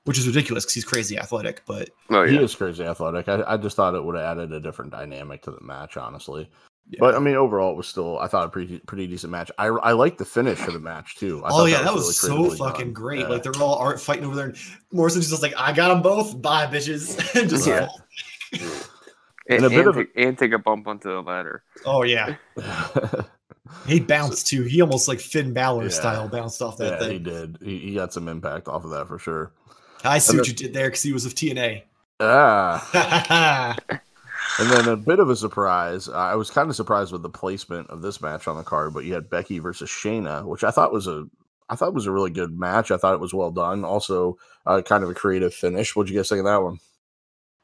Which 0.04 0.18
is 0.18 0.28
ridiculous 0.28 0.66
because 0.66 0.74
he's 0.74 0.86
crazy 0.86 1.18
athletic. 1.18 1.62
But 1.66 1.90
Oh 2.10 2.26
He 2.26 2.38
is 2.38 2.56
crazy 2.56 2.84
athletic. 2.84 3.30
I, 3.30 3.44
I 3.48 3.58
just 3.58 3.76
thought 3.76 3.96
it 3.96 4.04
would 4.04 4.16
have 4.16 4.38
added 4.38 4.52
a 4.52 4.60
different 4.60 4.92
dynamic 4.92 5.42
to 5.44 5.52
the 5.52 5.62
match, 5.62 5.96
honestly. 5.96 6.50
Yeah. 6.90 6.98
But 7.00 7.16
I 7.16 7.20
mean, 7.20 7.36
overall, 7.36 7.72
it 7.72 7.78
was 7.78 7.88
still 7.88 8.18
I 8.20 8.28
thought 8.28 8.46
a 8.46 8.50
pretty 8.50 8.80
pretty 8.80 9.06
decent 9.08 9.32
match. 9.32 9.52
I 9.58 9.68
I 9.68 9.92
liked 9.92 10.18
the 10.18 10.26
finish 10.26 10.60
of 10.68 10.74
the 10.74 10.80
match 10.80 11.16
too. 11.18 11.42
I 11.46 11.50
oh 11.52 11.66
yeah, 11.66 11.82
that 11.84 11.94
was, 11.94 12.24
really 12.28 12.50
so 12.50 12.56
fucking 12.58 12.88
done. 12.88 12.94
great. 12.94 13.20
Yeah. 13.22 13.28
Like 13.28 13.44
they're 13.44 13.54
all 13.62 13.76
art 13.76 14.02
fighting 14.02 14.26
over 14.26 14.36
there, 14.36 14.46
and 14.48 14.58
Morrison's 14.92 15.30
just 15.30 15.42
like, 15.44 15.54
"I 15.58 15.72
got 15.74 15.90
them 15.90 16.02
both, 16.02 16.42
bye 16.42 16.66
bitches." 16.68 17.18
And 17.40 17.50
just 17.50 17.68
Yeah. 17.68 17.90
And 19.48 19.64
And, 19.64 19.66
a 19.66 19.70
bit 19.70 19.80
and 19.80 19.88
of 19.88 19.98
a- 19.98 20.20
and 20.28 20.38
take 20.38 20.52
a 20.52 20.60
bump 20.60 20.88
onto 20.88 21.10
the 21.10 21.22
ladder. 21.22 21.64
oh 21.86 22.04
yeah, 22.04 22.36
he 23.88 24.00
bounced 24.00 24.48
too. 24.48 24.64
He 24.64 24.82
almost 24.82 25.08
like 25.08 25.20
Finn 25.20 25.54
Balor 25.54 25.84
Yeah. 25.84 25.90
style 25.90 26.28
bounced 26.28 26.62
off 26.62 26.78
that 26.78 27.02
yeah, 27.02 27.10
he 27.10 27.20
did. 27.20 27.58
He, 27.62 27.78
he 27.80 27.94
got 27.96 28.14
some 28.14 28.28
impact 28.28 28.68
off 28.68 28.84
of 28.86 28.92
that 28.92 29.08
for 29.08 29.18
sure. 29.20 29.52
I 30.04 30.18
see 30.20 30.32
And 30.32 30.40
what 30.40 30.46
the- 30.46 30.52
you 30.52 30.58
did 30.58 30.74
there 30.74 30.88
because 30.88 31.02
he 31.04 31.14
was 31.14 31.26
of 31.26 31.34
TNA. 31.36 31.84
Ah, 32.20 33.76
and 34.58 34.70
then 34.70 34.88
a 34.88 34.98
bit 34.98 35.20
of 35.20 35.30
a 35.30 35.36
surprise. 35.36 36.10
I 36.10 36.36
was 36.36 36.50
kind 36.50 36.70
of 36.70 36.76
surprised 36.76 37.12
with 37.12 37.22
the 37.22 37.30
placement 37.30 37.90
of 37.90 38.02
this 38.02 38.22
match 38.22 38.48
on 38.48 38.58
the 38.58 38.64
card, 38.64 38.94
but 38.94 39.06
you 39.06 39.14
had 39.14 39.30
Becky 39.30 39.60
versus 39.60 39.90
Shayna, 39.90 40.46
which 40.46 40.64
I 40.64 40.72
thought 40.72 40.92
was 40.94 41.08
a 41.08 41.28
I 41.70 41.76
thought 41.76 41.94
was 41.94 42.08
a 42.08 42.12
really 42.12 42.32
good 42.32 42.58
match. 42.58 42.90
I 42.90 42.98
thought 42.98 43.14
it 43.14 43.20
was 43.20 43.34
well 43.34 43.52
done. 43.52 43.86
Also, 43.86 44.38
uh, 44.66 44.82
kind 44.82 45.04
of 45.04 45.10
a 45.10 45.14
creative 45.14 45.54
finish. 45.54 45.96
What'd 45.96 46.10
you 46.10 46.18
guys 46.18 46.30
think 46.30 46.40
of 46.40 46.46
that 46.46 46.64
one? 46.64 46.80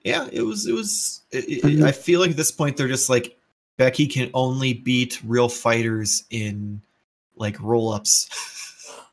yeah, 0.05 0.27
it 0.31 0.43
was. 0.43 0.67
It 0.67 0.73
was. 0.73 1.21
It, 1.31 1.65
it, 1.65 1.83
I 1.83 1.91
feel 1.91 2.19
like 2.19 2.29
at 2.29 2.37
this 2.37 2.51
point 2.51 2.77
they're 2.77 2.87
just 2.87 3.09
like 3.09 3.35
Becky 3.77 4.05
can 4.05 4.29
only 4.35 4.73
beat 4.73 5.19
real 5.25 5.49
fighters 5.49 6.23
in 6.29 6.79
like 7.35 7.59
roll 7.59 7.91
ups. 7.91 8.29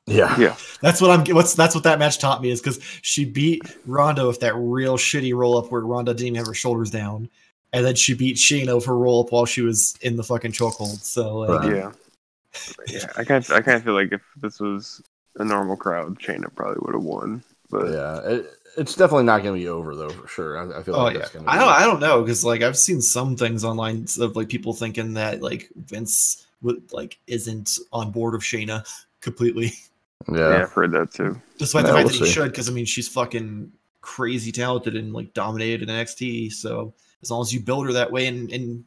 Yeah, 0.06 0.36
Yeah. 0.38 0.54
That's 0.82 1.00
what 1.00 1.10
I'm. 1.10 1.34
What's 1.34 1.54
that's 1.54 1.74
what 1.74 1.84
that 1.84 1.98
match 1.98 2.18
taught 2.18 2.42
me 2.42 2.50
is 2.50 2.60
because 2.60 2.78
she 3.00 3.24
beat 3.24 3.62
Ronda 3.86 4.26
with 4.26 4.40
that 4.40 4.54
real 4.54 4.98
shitty 4.98 5.34
roll 5.34 5.56
up 5.56 5.72
where 5.72 5.80
Ronda 5.80 6.12
didn't 6.12 6.26
even 6.26 6.36
have 6.36 6.46
her 6.46 6.54
shoulders 6.54 6.90
down, 6.90 7.30
and 7.72 7.84
then 7.84 7.94
she 7.94 8.14
beat 8.14 8.36
Shayna 8.36 8.74
with 8.74 8.84
her 8.86 8.96
roll 8.96 9.24
up 9.24 9.32
while 9.32 9.46
she 9.46 9.62
was 9.62 9.94
in 10.02 10.16
the 10.16 10.24
fucking 10.24 10.52
chokehold. 10.52 11.02
So 11.02 11.38
like, 11.38 11.60
Right. 11.60 11.76
Yeah. 11.76 11.92
Yeah. 12.88 13.06
I 13.16 13.24
kind 13.24 13.44
of, 13.44 13.50
I 13.50 13.60
kind 13.60 13.76
of 13.78 13.84
feel 13.84 13.94
like 13.94 14.12
if 14.12 14.22
this 14.36 14.60
was 14.60 15.02
a 15.36 15.44
normal 15.44 15.76
crowd, 15.76 16.18
Shayna 16.18 16.54
probably 16.54 16.80
would 16.82 16.94
have 16.94 17.04
won. 17.04 17.42
But 17.70 17.90
yeah. 17.92 18.20
It, 18.24 18.46
it's 18.76 18.94
definitely 18.94 19.24
not 19.24 19.42
going 19.42 19.54
to 19.54 19.60
be 19.60 19.68
over 19.68 19.94
though, 19.94 20.08
for 20.10 20.28
sure. 20.28 20.58
I, 20.58 20.78
I 20.80 20.82
feel 20.82 20.96
oh 20.96 21.04
like 21.04 21.14
yeah, 21.14 21.20
that's 21.20 21.32
going 21.32 21.46
I 21.46 21.58
don't. 21.58 21.68
I 21.68 21.84
don't 21.84 22.00
know 22.00 22.22
because 22.22 22.42
like 22.44 22.62
I've 22.62 22.76
seen 22.78 23.00
some 23.02 23.36
things 23.36 23.64
online 23.64 24.06
of 24.18 24.34
like 24.36 24.48
people 24.48 24.72
thinking 24.72 25.12
that 25.14 25.42
like 25.42 25.68
Vince 25.76 26.46
would 26.62 26.90
like 26.92 27.18
isn't 27.26 27.78
on 27.92 28.10
board 28.10 28.34
of 28.34 28.40
Shayna 28.40 28.86
completely, 29.20 29.72
yeah, 30.32 30.48
Yeah, 30.50 30.62
I've 30.62 30.72
heard 30.72 30.92
that 30.92 31.12
too. 31.12 31.40
despite 31.58 31.84
Yeah, 31.84 31.88
the 31.88 31.92
fact 31.92 32.04
we'll 32.04 32.08
that 32.08 32.14
he 32.14 32.20
see. 32.20 32.30
should. 32.30 32.50
Because 32.50 32.68
I 32.68 32.72
mean, 32.72 32.86
she's 32.86 33.08
fucking 33.08 33.70
crazy 34.00 34.52
talented 34.52 34.96
and 34.96 35.12
like 35.12 35.34
dominated 35.34 35.82
in 35.82 35.94
NXT. 35.94 36.52
So 36.52 36.94
as 37.22 37.30
long 37.30 37.42
as 37.42 37.52
you 37.52 37.60
build 37.60 37.86
her 37.86 37.92
that 37.94 38.12
way 38.12 38.26
and 38.26 38.52
and 38.52 38.84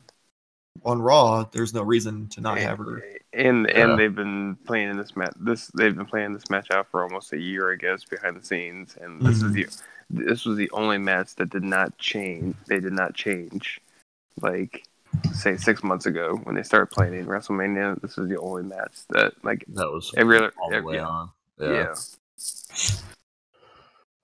on 0.83 1.01
Raw, 1.01 1.45
there's 1.51 1.73
no 1.73 1.81
reason 1.81 2.27
to 2.29 2.41
not 2.41 2.57
have 2.57 2.77
her. 2.79 3.01
And 3.33 3.67
Yeah. 3.67 3.83
and 3.89 3.99
they've 3.99 4.13
been 4.13 4.55
playing 4.67 4.89
in 4.89 4.97
this 4.97 5.15
match. 5.15 5.33
This 5.39 5.67
they've 5.67 5.95
been 5.95 6.05
playing 6.05 6.33
this 6.33 6.49
match 6.49 6.69
out 6.71 6.87
for 6.91 7.03
almost 7.03 7.33
a 7.33 7.39
year, 7.39 7.71
I 7.71 7.75
guess, 7.75 8.03
behind 8.03 8.37
the 8.37 8.45
scenes. 8.45 8.97
And 8.99 9.21
this 9.21 9.37
is 9.37 9.43
mm-hmm. 9.43 9.53
the 9.53 10.23
this 10.25 10.45
was 10.45 10.57
the 10.57 10.69
only 10.71 10.97
match 10.97 11.35
that 11.35 11.49
did 11.49 11.63
not 11.63 11.97
change. 11.97 12.55
They 12.67 12.79
did 12.79 12.93
not 12.93 13.15
change, 13.15 13.79
like 14.41 14.85
say 15.33 15.57
six 15.57 15.83
months 15.83 16.05
ago 16.05 16.39
when 16.43 16.55
they 16.55 16.63
started 16.63 16.87
playing 16.87 17.13
in 17.13 17.25
WrestleMania. 17.25 18.01
This 18.01 18.17
is 18.17 18.27
the 18.29 18.39
only 18.39 18.63
match 18.63 19.07
that 19.09 19.33
like 19.43 19.65
That 19.69 19.91
was 19.91 20.13
every 20.17 20.37
other 20.37 20.51
every, 20.71 20.81
way 20.81 20.95
yeah, 20.95 21.07
on. 21.07 21.29
yeah. 21.59 21.95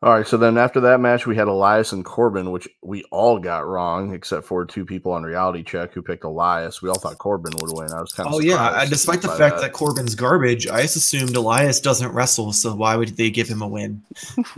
All 0.03 0.11
right, 0.13 0.25
so 0.25 0.35
then 0.35 0.57
after 0.57 0.79
that 0.79 0.99
match, 0.99 1.27
we 1.27 1.35
had 1.35 1.47
Elias 1.47 1.91
and 1.91 2.03
Corbin, 2.03 2.49
which 2.49 2.67
we 2.81 3.03
all 3.11 3.37
got 3.37 3.67
wrong, 3.67 4.15
except 4.15 4.47
for 4.47 4.65
two 4.65 4.83
people 4.83 5.11
on 5.11 5.21
Reality 5.21 5.61
Check 5.61 5.93
who 5.93 6.01
picked 6.01 6.23
Elias. 6.23 6.81
We 6.81 6.89
all 6.89 6.97
thought 6.97 7.19
Corbin 7.19 7.53
would 7.61 7.71
win. 7.71 7.91
I 7.93 8.01
was 8.01 8.11
kind 8.11 8.27
of 8.27 8.33
surprised. 8.33 8.59
Oh 8.59 8.79
yeah, 8.79 8.85
despite 8.85 9.21
the 9.21 9.27
fact 9.27 9.61
that. 9.61 9.73
Corbin's 9.73 10.15
garbage, 10.15 10.67
I 10.67 10.81
just 10.81 10.95
assumed 10.95 11.35
Elias 11.35 11.79
doesn't 11.79 12.11
wrestle, 12.13 12.51
so 12.51 12.73
why 12.73 12.95
would 12.95 13.09
they 13.09 13.29
give 13.29 13.47
him 13.47 13.61
a 13.61 13.67
win? 13.67 14.01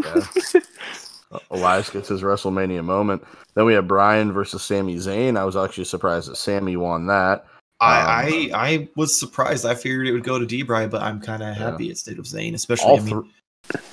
Yeah. 0.02 0.26
Elias 1.52 1.90
gets 1.90 2.08
his 2.08 2.22
WrestleMania 2.22 2.84
moment. 2.86 3.24
Then 3.56 3.66
we 3.66 3.74
have 3.74 3.88
Bryan 3.88 4.32
versus 4.32 4.64
Sami 4.64 4.96
Zayn. 4.96 5.38
I 5.38 5.44
was 5.44 5.58
actually 5.58 5.86
surprised 5.86 6.30
that 6.30 6.38
Sami 6.38 6.78
won 6.78 7.08
that. 7.08 7.46
I, 7.82 8.00
um, 8.00 8.08
I 8.08 8.52
I 8.54 8.90
was 8.96 9.20
surprised. 9.20 9.66
I 9.66 9.76
figured 9.76 10.08
it 10.08 10.14
would 10.14 10.24
go 10.24 10.40
to 10.40 10.46
D-Bry, 10.46 10.88
but 10.88 11.02
I'm 11.02 11.20
kind 11.20 11.44
of 11.44 11.50
Yeah. 11.50 11.72
happy 11.72 11.90
it 11.90 11.98
stayed 11.98 12.18
with 12.18 12.28
Zayn, 12.28 12.54
especially. 12.54 12.86
All, 12.86 13.00
I 13.00 13.04
mean, 13.04 13.32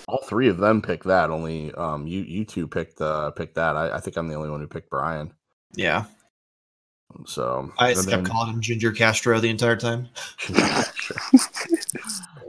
all 0.09 0.23
three 0.25 0.49
of 0.49 0.59
them 0.59 0.83
picked 0.83 1.05
that. 1.05 1.31
Only 1.31 1.73
um, 1.75 2.07
you 2.07 2.21
you 2.23 2.45
two 2.45 2.67
picked 2.67 3.01
uh, 3.01 3.31
picked 3.31 3.55
that. 3.55 3.77
I, 3.77 3.97
I 3.97 4.01
think 4.01 4.17
I'm 4.17 4.29
the 4.29 4.35
only 4.35 4.51
one 4.51 4.61
who 4.61 4.67
picked 4.67 4.91
Bryan. 4.91 5.33
yeah, 5.75 6.05
So 7.27 7.73
I 7.79 7.95
just 7.95 8.09
kept 8.09 8.25
then- 8.25 8.33
calling 8.33 8.53
him 8.55 8.61
Ginger 8.61 8.93
Castro 8.93 9.39
the 9.41 9.49
entire 9.51 9.77
time. 9.77 10.09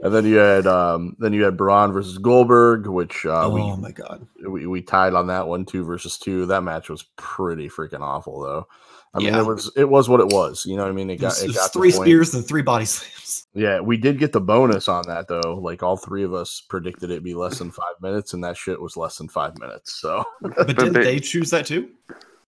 and 0.04 0.14
then 0.14 0.26
you 0.26 0.36
had 0.38 0.66
um, 0.68 1.16
then 1.20 1.34
you 1.34 1.44
had 1.44 1.58
Braun 1.58 1.92
versus 1.92 2.18
Goldberg, 2.18 2.88
which 2.88 3.26
uh, 3.26 3.46
oh 3.46 3.50
we 3.76 3.82
my 3.82 3.92
god! 3.92 4.28
we, 4.48 4.66
we 4.66 4.82
tied 4.82 5.14
on 5.14 5.28
that 5.28 5.48
one 5.48 5.66
two 5.66 5.84
versus 5.84 6.18
two. 6.18 6.46
That 6.48 6.64
match 6.64 6.90
was 6.90 7.04
pretty 7.18 7.70
freaking 7.70 8.02
awful 8.02 8.40
though. 8.42 8.68
I 9.14 9.20
mean, 9.20 9.28
Yeah. 9.34 9.42
it 9.42 9.46
was 9.46 9.72
it 9.76 9.90
was 9.90 10.08
what 10.10 10.20
it 10.22 10.28
was. 10.28 10.66
You 10.66 10.76
know 10.78 10.84
what 10.84 10.90
I 10.92 10.94
mean? 10.94 11.10
It 11.10 11.22
It 11.22 11.24
was, 11.24 11.40
got 11.40 11.46
it 11.46 11.50
it 11.52 11.56
got 11.56 11.74
three 11.74 11.92
spears 11.92 12.34
and 12.34 12.46
three 12.48 12.62
body 12.62 12.86
slams. 12.86 13.48
Yeah, 13.54 13.82
we 13.82 13.98
did 13.98 14.18
get 14.20 14.32
the 14.32 14.40
bonus 14.40 14.88
on 14.88 15.04
that 15.08 15.28
though. 15.28 15.60
Like 15.62 15.84
all 15.84 15.98
three 15.98 16.24
of 16.24 16.34
us 16.34 16.64
predicted 16.70 17.12
it'd 17.12 17.24
be 17.24 17.34
less 17.36 17.60
than 17.60 17.72
five 17.72 17.96
minutes, 18.02 18.34
and 18.34 18.44
that 18.46 18.56
shit 18.56 18.82
was 18.82 18.96
less 18.96 19.18
than 19.18 19.28
five 19.28 19.58
minutes. 19.60 19.94
So 20.00 20.24
But 20.42 20.56
But 20.58 20.68
didn't 20.78 20.94
they- 20.94 21.04
they 21.04 21.20
choose 21.20 21.50
that 21.50 21.66
too? 21.66 21.90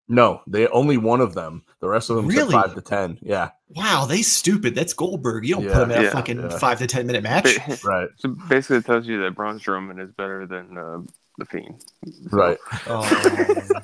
no, 0.10 0.42
they 0.48 0.68
only 0.68 0.98
one 0.98 1.20
of 1.22 1.34
them. 1.34 1.64
The 1.82 1.90
rest 1.90 2.10
of 2.10 2.16
them 2.18 2.28
Really? 2.28 2.52
said 2.52 2.62
five 2.62 2.76
to 2.76 2.82
ten. 2.82 3.18
Yeah, 3.22 3.50
Wow, 3.76 4.06
they 4.06 4.22
stupid. 4.22 4.76
That's 4.76 4.94
Goldberg. 4.94 5.46
You 5.46 5.56
don't 5.56 5.64
Yeah, 5.66 5.74
put 5.74 5.84
him 5.84 5.92
in 5.92 6.06
a 6.06 6.12
fucking 6.12 6.40
yeah. 6.42 6.58
five 6.60 6.78
to 6.80 6.88
ten 6.88 7.06
minute 7.08 7.24
match. 7.24 7.58
Ba- 7.68 7.78
right, 7.84 8.10
so 8.18 8.30
basically, 8.48 8.78
it 8.78 8.86
tells 8.86 9.06
you 9.08 9.22
that 9.24 9.36
Braun 9.36 9.60
Strowman 9.60 10.02
is 10.02 10.12
better 10.14 10.46
than 10.48 10.78
uh, 10.78 11.00
the 11.40 11.46
Fiend. 11.46 11.84
So- 12.30 12.38
right. 12.38 12.58
Oh, 12.88 13.82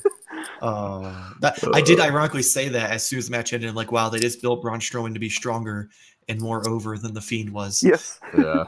oh. 0.62 1.34
That, 1.42 1.58
I 1.74 1.82
did 1.82 2.00
ironically 2.00 2.42
say 2.44 2.70
that 2.70 2.92
as 2.92 3.06
soon 3.06 3.20
as 3.20 3.26
the 3.28 3.32
match 3.32 3.54
ended. 3.54 3.76
Like, 3.76 3.92
wow, 3.92 4.10
they 4.10 4.20
just 4.20 4.42
built 4.42 4.62
Braun 4.62 4.80
Strowman 4.80 5.14
to 5.14 5.20
be 5.20 5.30
stronger 5.30 5.90
and 6.28 6.40
more 6.42 6.68
over 6.70 6.98
than 6.98 7.14
the 7.14 7.22
Fiend 7.22 7.52
was. 7.52 7.82
Yes. 7.84 8.20
Yeah. 8.38 8.66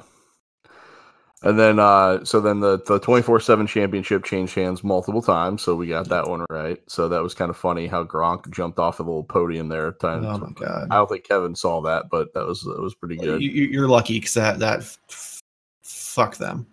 And 1.43 1.59
then, 1.59 1.79
uh, 1.79 2.23
so 2.23 2.39
then 2.39 2.59
the 2.59 2.79
the 2.85 2.99
twenty 2.99 3.23
four 3.23 3.39
seven 3.39 3.65
championship 3.65 4.23
changed 4.23 4.53
hands 4.53 4.83
multiple 4.83 5.23
times, 5.23 5.63
so 5.63 5.75
we 5.75 5.87
got 5.87 6.07
that 6.09 6.27
one 6.29 6.45
right. 6.51 6.77
So 6.87 7.09
that 7.09 7.23
was 7.23 7.33
kind 7.33 7.49
of 7.49 7.57
funny 7.57 7.87
how 7.87 8.03
Gronk 8.03 8.47
jumped 8.51 8.77
off 8.77 8.99
a 8.99 9.03
little 9.03 9.23
podium 9.23 9.67
there. 9.67 9.91
Time, 9.93 10.23
Oh 10.23 10.37
my 10.37 10.51
god. 10.51 10.87
I 10.91 10.95
don't 10.97 11.09
think 11.09 11.23
Kevin 11.27 11.55
saw 11.55 11.81
that, 11.81 12.09
but 12.11 12.31
that 12.35 12.45
was 12.45 12.61
that 12.61 12.79
was 12.79 12.93
pretty 12.93 13.17
good. 13.17 13.41
you- 13.41 13.49
you're 13.49 13.87
lucky 13.87 14.17
because 14.19 14.35
that 14.35 14.59
that 14.59 14.81
f- 14.81 15.41
fuck 15.81 16.37
them. 16.37 16.67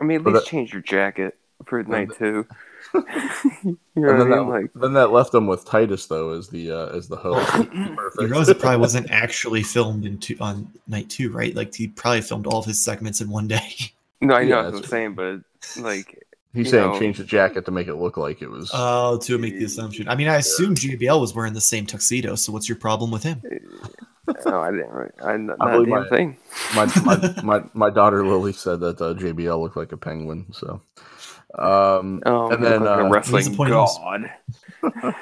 I 0.00 0.04
mean, 0.04 0.18
at 0.20 0.24
But 0.24 0.32
least 0.32 0.46
that- 0.46 0.50
change 0.50 0.72
your 0.72 0.80
jacket 0.82 1.36
for 1.66 1.82
night 1.82 2.08
two. 2.16 2.46
You 3.64 3.78
And 3.94 4.02
know 4.02 4.02
what 4.02 4.14
I 4.14 4.18
then, 4.18 4.28
mean? 4.28 4.30
that, 4.30 4.42
Like, 4.44 4.70
then 4.74 4.92
that 4.94 5.12
left 5.12 5.34
him 5.34 5.46
with 5.46 5.64
Titus 5.64 6.06
though 6.06 6.30
as 6.32 6.48
the 6.48 6.70
uh, 6.70 6.86
as 6.96 7.08
the 7.08 7.16
host. 7.16 7.52
You 7.72 7.94
Perfect. 7.96 8.18
realize 8.30 8.48
it 8.48 8.58
probably 8.58 8.78
wasn't 8.78 9.10
actually 9.10 9.62
filmed 9.62 10.04
in 10.06 10.18
two, 10.18 10.36
on 10.40 10.70
night 10.88 11.08
two, 11.10 11.30
right? 11.30 11.54
Like 11.54 11.74
he 11.74 11.88
probably 11.88 12.20
filmed 12.22 12.46
all 12.46 12.58
of 12.58 12.64
his 12.66 12.82
segments 12.82 13.20
in 13.20 13.30
one 13.30 13.48
day. 13.48 13.70
no, 14.20 14.34
I 14.34 14.44
know 14.44 14.48
Yeah, 14.48 14.56
what 14.56 14.64
I'm 14.66 14.72
that's- 14.72 14.90
saying, 14.90 15.14
but 15.14 15.40
like, 15.78 16.25
He's 16.56 16.70
saying 16.70 16.92
know- 16.92 16.98
change 16.98 17.18
the 17.18 17.24
jacket 17.24 17.64
to 17.66 17.70
make 17.70 17.86
it 17.88 17.94
look 17.94 18.16
like 18.16 18.42
it 18.42 18.48
was. 18.50 18.70
Oh, 18.74 19.18
to 19.18 19.38
make 19.38 19.58
the 19.58 19.64
assumption. 19.64 20.08
I 20.08 20.14
mean, 20.16 20.28
I 20.28 20.36
assume 20.36 20.74
JBL 20.74 21.20
was 21.20 21.34
wearing 21.34 21.52
the 21.54 21.60
same 21.60 21.86
tuxedo. 21.86 22.34
So 22.34 22.52
what's 22.52 22.68
your 22.68 22.78
problem 22.78 23.10
with 23.10 23.22
him? 23.22 23.42
no, 24.44 24.60
I 24.60 24.70
didn't. 24.72 24.90
Really, 24.90 25.10
I 25.22 25.36
not, 25.36 25.56
I 25.60 25.72
believe 25.72 25.88
damn 25.88 26.02
my- 26.02 26.08
thing. 26.08 26.36
my, 26.74 26.86
my 27.04 27.34
my 27.44 27.64
my 27.74 27.90
daughter 27.90 28.26
Lily 28.26 28.52
said 28.52 28.80
that 28.80 29.00
uh, 29.00 29.14
JBL 29.14 29.60
looked 29.60 29.76
like 29.76 29.92
a 29.92 29.96
penguin. 29.96 30.46
So, 30.52 30.80
um, 31.56 32.22
Oh, 32.26 32.50
And 32.50 32.64
then, 32.64 32.80
look 32.80 32.90
like 32.90 32.98
uh, 32.98 33.04
a 33.06 33.10
wrestling 33.10 33.44
disappointing 33.44 33.74
god. 33.74 34.32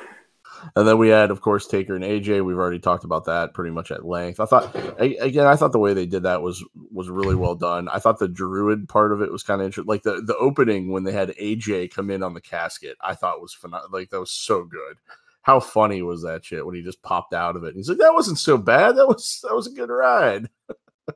and 0.76 0.87
then 0.88 0.99
we 0.99 1.09
had, 1.09 1.30
of 1.30 1.40
course, 1.40 1.66
Taker 1.66 1.94
and 1.94 2.04
AJ. 2.04 2.44
We've 2.44 2.56
already 2.59 2.78
talked 2.78 3.04
about 3.04 3.25
that 3.26 3.54
pretty 3.54 3.71
much 3.71 3.90
at 3.90 4.04
length. 4.04 4.40
I 4.40 4.47
thought, 4.47 4.75
again, 5.00 5.47
I 5.47 5.56
thought 5.56 5.73
the 5.73 5.78
way 5.78 5.94
they 5.94 6.06
did 6.06 6.23
that 6.25 6.42
was 6.42 6.64
was 6.92 7.09
really 7.11 7.35
well 7.35 7.54
done. 7.54 7.88
I 7.88 7.99
thought 7.99 8.18
the 8.18 8.28
Druid 8.28 8.88
part 8.88 9.12
of 9.12 9.23
it 9.23 9.33
was 9.33 9.42
kind 9.42 9.61
of 9.61 9.66
interesting. 9.66 9.88
Like 9.88 10.02
the 10.02 10.23
the 10.23 10.37
opening 10.37 10.90
when 10.92 11.04
they 11.04 11.12
had 11.12 11.30
AJ 11.30 11.92
come 11.92 12.11
in 12.11 12.23
on 12.23 12.35
the 12.35 12.40
casket, 12.40 12.97
I 13.00 13.14
thought 13.14 13.40
was 13.40 13.52
phenomenal. 13.54 13.90
Like 13.92 14.11
that 14.11 14.21
was 14.21 14.30
so 14.30 14.64
good. 14.64 14.97
How 15.42 15.61
funny 15.61 16.00
was 16.02 16.23
that 16.23 16.44
shit 16.44 16.64
when 16.64 16.75
he 16.75 16.83
just 16.83 17.02
popped 17.02 17.35
out 17.35 17.56
of 17.56 17.64
it? 17.64 17.75
He's 17.75 17.88
like, 17.88 17.99
"That 17.99 18.14
wasn't 18.14 18.38
so 18.38 18.56
bad. 18.56 18.97
That 18.97 19.06
was 19.06 19.40
that 19.42 19.54
was 19.54 19.66
a 19.66 19.73
good 19.73 19.90
ride." 19.90 20.49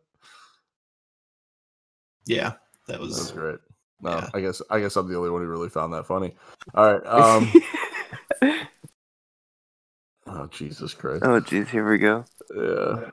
Yeah, 2.27 2.53
that 2.87 2.95
That 2.95 3.01
was 3.01 3.11
was. 3.19 3.33
great. 3.33 3.59
No, 4.03 4.11
Yeah. 4.11 4.29
I 4.35 4.41
guess 4.41 4.63
I 4.71 4.81
guess 4.81 4.97
I'm 4.97 5.09
the 5.09 5.17
only 5.17 5.31
one 5.31 5.41
who 5.43 5.49
really 5.49 5.71
found 5.71 5.93
that 5.95 6.07
funny. 6.07 6.35
All 6.75 6.93
right. 6.99 7.07
Um, 7.07 7.51
oh 10.29 10.49
Jesus 10.51 10.95
Christ. 10.95 11.25
oh, 11.25 11.41
jeez, 11.41 11.69
here 11.69 11.89
we 11.89 11.99
go. 11.99 12.25
Yeah. 12.55 13.11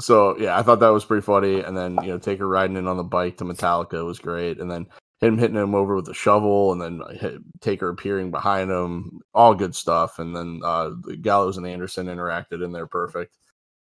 So 0.00 0.38
yeah, 0.38 0.58
I 0.58 0.62
thought 0.62 0.80
that 0.80 0.88
was 0.88 1.04
pretty 1.04 1.24
funny. 1.24 1.60
And 1.60 1.76
then 1.76 1.98
you 2.02 2.10
know, 2.10 2.18
Taker 2.18 2.46
riding 2.46 2.76
in 2.76 2.86
on 2.86 2.96
the 2.96 3.04
bike 3.04 3.38
to 3.38 3.44
Metallica 3.44 4.04
was 4.04 4.18
great. 4.18 4.58
And 4.60 4.70
then 4.70 4.86
him 5.20 5.36
hitting 5.36 5.56
him 5.56 5.74
over 5.74 5.96
with 5.96 6.04
the 6.04 6.14
shovel, 6.14 6.72
and 6.72 6.80
then 6.80 7.02
hit, 7.16 7.40
Taker 7.60 7.88
appearing 7.88 8.30
behind 8.30 8.70
him, 8.70 9.20
all 9.34 9.54
good 9.54 9.74
stuff. 9.74 10.18
And 10.18 10.34
then 10.34 10.60
uh, 10.64 10.90
the 11.02 11.16
Gallows 11.16 11.56
and 11.56 11.66
Anderson 11.66 12.06
interacted 12.06 12.64
in 12.64 12.72
there 12.72 12.86
perfect. 12.86 13.36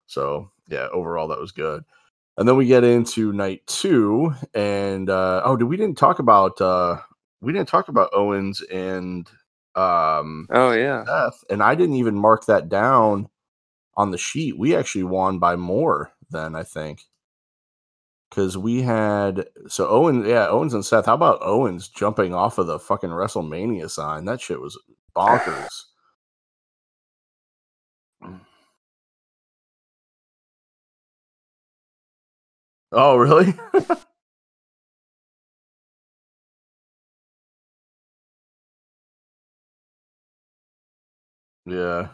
So 0.07 0.51
yeah, 0.69 0.89
overall 0.93 1.29
that 1.29 1.41
was 1.41 1.53
good. 1.53 1.85
And 2.37 2.49
then 2.49 2.57
we 2.57 2.67
get 2.67 2.85
into 2.85 3.33
night 3.33 3.67
two, 3.67 4.35
and 4.55 5.09
uh, 5.09 5.43
oh, 5.45 5.57
did 5.57 5.65
we 5.65 5.77
didn't 5.77 5.99
talk 5.99 6.19
about 6.19 6.61
uh, 6.61 6.99
we 7.41 7.53
didn't 7.53 7.69
talk 7.69 7.89
about 7.89 8.11
Owens 8.13 8.61
and 8.63 9.29
um, 9.75 10.47
Oh 10.51 10.73
yeah. 10.73 11.05
Seth, 11.05 11.45
and 11.51 11.63
I 11.63 11.75
didn't 11.75 11.97
even 11.97 12.15
mark 12.17 12.47
that 12.47 12.69
down 12.69 13.29
on 13.97 14.11
the 14.11 14.19
sheet. 14.19 14.59
We 14.59 14.75
actually 14.75 15.05
won 15.05 15.39
by 15.39 15.57
more 15.57 16.13
than 16.31 16.55
I 16.57 16.63
think. 16.63 17.05
Because 18.31 18.57
we 18.57 18.83
had 18.83 19.49
so 19.67 19.89
Owens, 19.89 20.27
yeah, 20.27 20.47
Owens 20.49 20.73
and 20.75 20.85
Seth. 20.85 21.07
How 21.07 21.15
about 21.15 21.41
Owens 21.43 21.89
jumping 21.89 22.33
off 22.33 22.59
of 22.59 22.67
the 22.69 22.79
fucking 22.79 23.11
WrestleMania 23.11 23.91
sign? 23.91 24.25
That 24.25 24.41
shit 24.41 24.61
was 24.61 24.79
bonkers. 25.17 25.69
oh, 32.93 33.17
really? 33.17 33.55
yeah. 41.67 42.09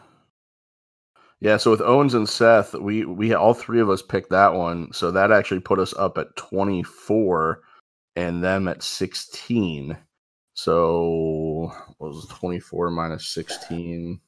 Yeah, 1.39 1.57
so 1.57 1.69
with 1.69 1.81
Owens 1.81 2.15
and 2.15 2.27
Seth, 2.27 2.73
we 2.73 3.05
we 3.05 3.33
all 3.33 3.53
three 3.53 3.79
of 3.79 3.91
us 3.91 4.01
picked 4.01 4.31
that 4.31 4.55
one, 4.55 4.91
so 4.91 5.11
that 5.11 5.31
actually 5.31 5.59
put 5.59 5.77
us 5.77 5.93
up 5.93 6.17
at 6.17 6.35
24 6.35 7.61
and 8.15 8.43
them 8.43 8.67
at 8.67 8.81
16. 8.81 9.95
So 10.55 11.71
what 11.99 12.07
was 12.11 12.25
it, 12.25 12.29
24 12.29 12.89
minus 12.89 13.27
16? 13.27 14.19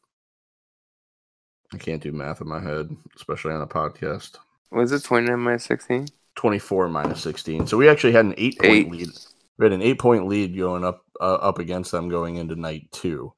I 1.73 1.77
can't 1.77 2.01
do 2.01 2.11
math 2.11 2.41
in 2.41 2.47
my 2.47 2.61
head, 2.61 2.95
especially 3.15 3.53
on 3.53 3.61
a 3.61 3.67
podcast. 3.67 4.37
Was 4.71 4.91
it 4.91 5.03
29 5.03 5.39
minus 5.39 5.63
16? 5.65 6.07
24 6.35 6.89
minus 6.89 7.21
16. 7.21 7.65
So 7.65 7.77
we 7.77 7.89
actually 7.89 8.13
had 8.13 8.25
an 8.25 8.35
8 8.37 8.59
point 8.59 8.71
Eight. 8.71 8.91
lead. 8.91 9.09
We 9.57 9.65
had 9.65 9.73
an 9.73 9.81
8 9.81 9.99
point 9.99 10.27
lead 10.27 10.55
going 10.55 10.85
up 10.85 11.03
uh, 11.19 11.35
up 11.35 11.57
against 11.57 11.91
them 11.91 12.09
going 12.09 12.35
into 12.35 12.55
night 12.55 12.87
2. 12.91 13.33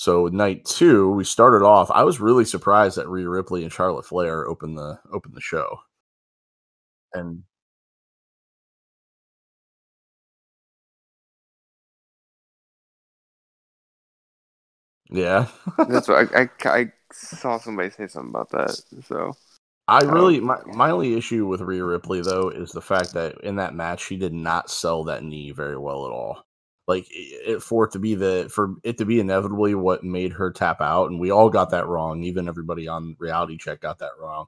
So 0.00 0.28
night 0.28 0.64
2, 0.64 1.10
we 1.10 1.24
started 1.24 1.62
off. 1.62 1.90
I 1.90 2.04
was 2.04 2.20
really 2.20 2.46
surprised 2.46 2.96
that 2.96 3.06
Rhea 3.06 3.28
Ripley 3.28 3.64
and 3.64 3.70
Charlotte 3.70 4.06
Flair 4.06 4.46
opened 4.48 4.78
the 4.78 4.98
opened 5.12 5.34
the 5.34 5.42
show. 5.42 5.80
And 7.12 7.42
yeah. 15.10 15.48
That's 15.76 16.08
what 16.08 16.34
I, 16.34 16.42
I, 16.42 16.50
I 16.80 16.92
saw 17.12 17.58
somebody 17.58 17.90
say 17.90 18.06
something 18.06 18.30
about 18.30 18.50
that. 18.52 18.80
So 19.06 19.36
I 19.86 20.04
Oh. 20.04 20.06
really 20.06 20.40
my, 20.40 20.60
my 20.64 20.90
only 20.92 21.12
issue 21.14 21.46
with 21.46 21.60
Rhea 21.60 21.84
Ripley 21.84 22.22
though 22.22 22.48
is 22.48 22.72
the 22.72 22.80
fact 22.80 23.12
that 23.12 23.38
in 23.42 23.56
that 23.56 23.74
match 23.74 24.02
she 24.06 24.16
did 24.16 24.32
not 24.32 24.70
sell 24.70 25.04
that 25.04 25.24
knee 25.24 25.50
very 25.52 25.76
well 25.76 26.06
at 26.06 26.12
all. 26.12 26.46
Like 26.90 27.06
it, 27.10 27.62
for 27.62 27.84
it 27.84 27.92
to 27.92 27.98
be 27.98 28.14
the 28.14 28.50
for 28.52 28.74
it 28.82 28.98
to 28.98 29.04
be 29.04 29.20
inevitably 29.20 29.74
what 29.74 30.04
made 30.04 30.32
her 30.32 30.50
tap 30.50 30.80
out, 30.80 31.10
and 31.10 31.20
we 31.20 31.30
all 31.30 31.48
got 31.48 31.70
that 31.70 31.86
wrong. 31.86 32.22
Even 32.24 32.48
everybody 32.48 32.88
on 32.88 33.16
Reality 33.18 33.56
Check 33.56 33.80
got 33.80 34.00
that 34.00 34.18
wrong. 34.20 34.46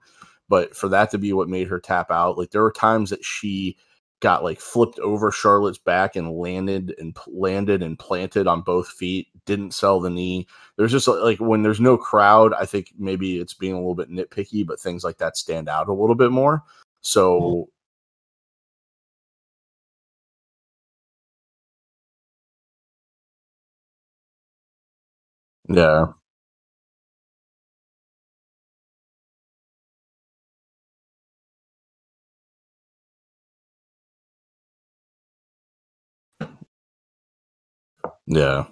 But 0.48 0.76
for 0.76 0.88
that 0.88 1.10
to 1.12 1.18
be 1.18 1.32
what 1.32 1.48
made 1.48 1.68
her 1.68 1.80
tap 1.80 2.10
out, 2.10 2.36
like 2.36 2.50
there 2.50 2.62
were 2.62 2.72
times 2.72 3.10
that 3.10 3.24
she 3.24 3.76
got 4.20 4.44
like 4.44 4.60
flipped 4.60 4.98
over 4.98 5.32
Charlotte's 5.32 5.78
back 5.78 6.16
and 6.16 6.32
landed 6.32 6.94
and 6.98 7.16
landed 7.26 7.82
and 7.82 7.98
planted 7.98 8.46
on 8.46 8.62
both 8.62 8.88
feet. 8.88 9.28
Didn't 9.46 9.72
sell 9.72 10.00
the 10.00 10.10
knee 10.10 10.46
there's 10.76 10.92
just 10.92 11.08
like 11.08 11.38
when 11.38 11.62
there's 11.62 11.80
no 11.80 11.96
crowd, 11.96 12.54
I 12.54 12.64
think 12.66 12.92
maybe 12.98 13.38
it's 13.38 13.54
being 13.54 13.74
a 13.74 13.78
little 13.78 13.94
bit 13.94 14.10
nitpicky, 14.10 14.66
but 14.66 14.80
things 14.80 15.04
like 15.04 15.18
that 15.18 15.36
stand 15.36 15.68
out 15.68 15.88
a 15.88 15.92
little 15.92 16.14
bit 16.14 16.32
more. 16.32 16.62
So 17.02 17.68
yeah, 25.68 26.06
yeah, 38.26 38.66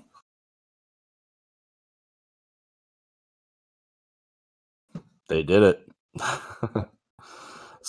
they 5.28 5.42
did 5.42 5.62
it. 5.64 5.88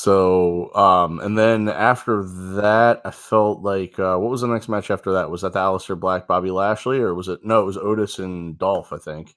so 0.03 0.73
um 0.73 1.19
and 1.19 1.37
then 1.37 1.69
after 1.69 2.23
that 2.23 3.01
I 3.05 3.11
felt 3.11 3.61
like 3.61 3.99
uh 3.99 4.17
what 4.17 4.31
was 4.31 4.41
the 4.41 4.47
next 4.47 4.67
match 4.69 4.89
after 4.89 5.13
that? 5.13 5.29
Was 5.29 5.41
that 5.41 5.53
the 5.53 5.59
Aleister 5.59 5.99
Black 5.99 6.27
Bobby 6.27 6.49
Lashley 6.51 6.99
or 6.99 7.13
was 7.13 7.27
it 7.27 7.41
no, 7.43 7.61
it 7.61 7.65
was 7.65 7.77
Otis 7.77 8.19
and 8.19 8.57
Dolph, 8.57 8.91
I 8.93 8.97
think. 8.97 9.35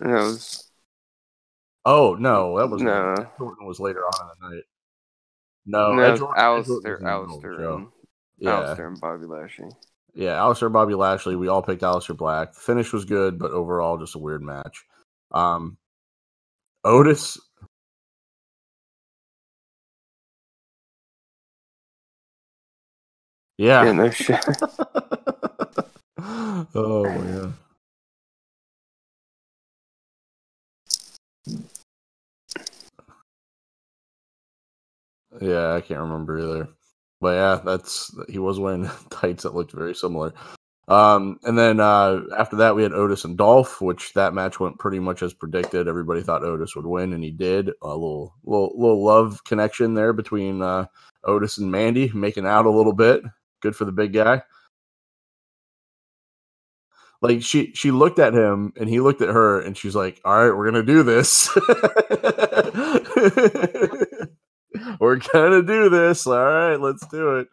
it 0.00 0.08
was 0.08 0.70
Oh 1.84 2.14
no, 2.18 2.58
that 2.58 2.68
was 2.68 2.82
No. 2.82 3.14
Orton 3.38 3.66
was 3.66 3.80
later 3.80 4.04
on 4.04 4.30
in 4.30 4.36
the 4.50 4.54
night. 4.56 4.64
No, 5.66 5.92
no, 5.94 6.02
Edge 6.02 6.08
it 6.08 6.12
was 6.12 6.20
Orton- 6.22 6.38
Edge 6.40 6.66
Aleister, 6.66 6.98
in 6.98 7.04
the 7.04 7.10
middle 7.10 7.36
of 7.36 7.42
the 7.42 7.48
Aleister, 7.48 7.74
and, 7.76 7.88
Yeah. 8.38 8.50
Aleister 8.50 8.86
and 8.88 9.00
Bobby 9.00 9.26
Lashley. 9.26 9.70
Yeah, 10.14 10.38
Aleister 10.40 10.72
Bobby 10.72 10.94
Lashley. 10.94 11.36
We 11.36 11.48
all 11.48 11.62
picked 11.62 11.82
Aleister 11.82 12.16
Black. 12.16 12.52
The 12.54 12.60
finish 12.60 12.92
was 12.92 13.04
good, 13.04 13.38
but 13.38 13.52
overall 13.52 13.98
just 13.98 14.14
a 14.14 14.18
weird 14.18 14.42
match. 14.42 14.84
Um 15.30 15.76
Otis. 16.84 17.38
Yeah, 23.60 23.84
Yeah. 23.84 23.92
no 23.92 24.08
shit. 24.08 24.42
oh 26.74 27.04
man. 27.04 27.54
Yeah, 35.42 35.74
I 35.74 35.82
can't 35.82 36.00
remember 36.00 36.38
either. 36.38 36.68
But 37.20 37.34
yeah, 37.34 37.60
that's 37.62 38.10
he 38.30 38.38
was 38.38 38.58
wearing 38.58 38.88
tights 39.10 39.42
that 39.42 39.54
looked 39.54 39.72
very 39.72 39.94
similar. 39.94 40.32
Um, 40.88 41.38
and 41.44 41.58
then 41.58 41.80
uh, 41.80 42.22
after 42.38 42.56
that, 42.56 42.74
we 42.74 42.82
had 42.82 42.94
Otis 42.94 43.26
and 43.26 43.36
Dolph, 43.36 43.82
which 43.82 44.14
that 44.14 44.32
match 44.32 44.58
went 44.58 44.78
pretty 44.78 45.00
much 45.00 45.22
as 45.22 45.34
predicted. 45.34 45.86
Everybody 45.86 46.22
thought 46.22 46.44
Otis 46.44 46.74
would 46.74 46.86
win, 46.86 47.12
and 47.12 47.22
he 47.22 47.30
did. 47.30 47.70
A 47.82 47.88
little, 47.88 48.34
little, 48.42 48.72
little 48.74 49.04
love 49.04 49.44
connection 49.44 49.92
there 49.92 50.14
between 50.14 50.62
uh, 50.62 50.86
Otis 51.24 51.58
and 51.58 51.70
Mandy, 51.70 52.10
making 52.14 52.46
out 52.46 52.64
a 52.64 52.70
little 52.70 52.94
bit. 52.94 53.22
Good 53.60 53.76
for 53.76 53.84
the 53.84 53.92
big 53.92 54.12
guy. 54.12 54.42
Like 57.22 57.42
she, 57.42 57.72
she 57.74 57.90
looked 57.90 58.18
at 58.18 58.32
him, 58.32 58.72
and 58.76 58.88
he 58.88 59.00
looked 59.00 59.20
at 59.20 59.28
her, 59.28 59.60
and 59.60 59.76
she's 59.76 59.94
like, 59.94 60.20
"All 60.24 60.34
right, 60.34 60.56
we're 60.56 60.64
gonna 60.64 60.82
do 60.82 61.02
this. 61.02 61.50
we're 64.98 65.16
gonna 65.16 65.62
do 65.62 65.90
this. 65.90 66.26
All 66.26 66.42
right, 66.42 66.76
let's 66.76 67.06
do 67.08 67.36
it." 67.36 67.48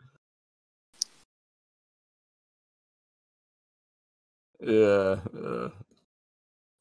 Yeah. 4.61 5.17
Uh, 5.37 5.69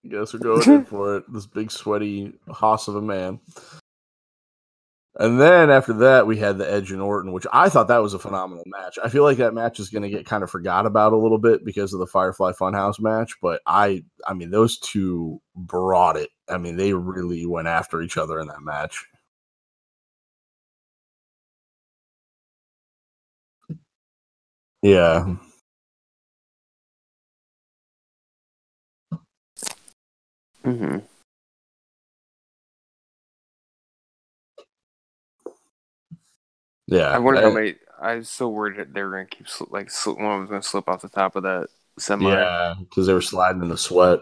I 0.05 0.09
guess 0.09 0.33
we're 0.33 0.41
going 0.41 0.63
in 0.71 0.85
for 0.87 1.17
it. 1.17 1.33
This 1.33 1.47
big 1.47 1.71
sweaty 1.71 2.33
hoss 2.49 2.89
of 2.89 2.97
a 2.97 3.03
man. 3.03 3.41
And 5.19 5.41
then 5.41 5.71
after 5.71 5.95
that, 5.95 6.27
we 6.27 6.37
had 6.37 6.59
the 6.59 6.71
Edge 6.71 6.93
and 6.93 7.01
Orton, 7.01 7.33
which 7.33 7.47
I 7.51 7.71
thought 7.71 7.89
that 7.89 8.03
was 8.03 8.13
a 8.13 8.19
phenomenal 8.19 8.65
match. 8.67 8.99
I 9.03 9.09
feel 9.09 9.23
like 9.23 9.39
that 9.39 9.55
match 9.55 9.81
is 9.81 9.89
going 9.89 10.03
to 10.03 10.11
get 10.11 10.27
kind 10.27 10.45
of 10.45 10.51
forgot 10.51 10.85
about 10.85 11.15
a 11.15 11.17
little 11.17 11.39
bit 11.39 11.65
because 11.65 11.95
of 11.95 12.01
the 12.01 12.07
Firefly 12.07 12.53
Funhouse 12.53 13.01
match, 13.01 13.33
but 13.41 13.63
I, 13.67 14.05
I 14.27 14.35
mean, 14.35 14.51
those 14.51 14.79
two 14.79 15.41
brought 15.55 16.17
it. 16.19 16.29
I 16.51 16.59
mean, 16.59 16.77
they 16.77 16.93
really 16.93 17.47
went 17.47 17.67
after 17.69 18.03
each 18.03 18.19
other 18.19 18.39
in 18.41 18.49
that 18.49 18.61
match. 18.63 19.07
Yeah. 24.83 25.37
Mm 30.65 30.79
hmm 30.79 31.16
Yeah. 36.87 37.09
I 37.11 37.19
wonder 37.19 37.41
Uh, 37.41 37.49
how 37.49 37.55
many. 37.55 37.75
I 38.01 38.17
was 38.17 38.29
so 38.29 38.49
worried 38.49 38.79
that 38.79 38.93
they 38.93 39.03
were 39.03 39.11
gonna 39.11 39.27
keep 39.27 39.47
sli- 39.47 39.71
like 39.71 39.89
sli- 39.89 40.21
one 40.21 40.41
was 40.41 40.51
gonna 40.51 40.63
slip 40.63 40.89
off 40.89 41.03
the 41.03 41.09
top 41.09 41.35
of 41.37 41.43
that 41.45 41.69
semi. 41.99 42.31
Yeah, 42.31 42.75
because 42.79 43.07
they 43.07 43.15
were 43.15 43.21
sliding 43.23 43.63
in 43.63 43.69
the 43.69 43.79
sweat. 43.79 44.21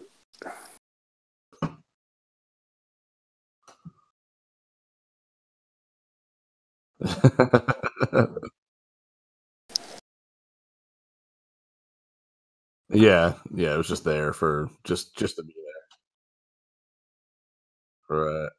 yeah, 12.92 13.34
yeah, 13.54 13.74
it 13.74 13.78
was 13.78 13.88
just 13.88 14.04
there 14.04 14.34
for 14.34 14.70
just 14.84 15.16
just 15.16 15.36
to 15.38 15.44
be 15.44 15.54
there. 18.10 18.18
Right. 18.18 18.50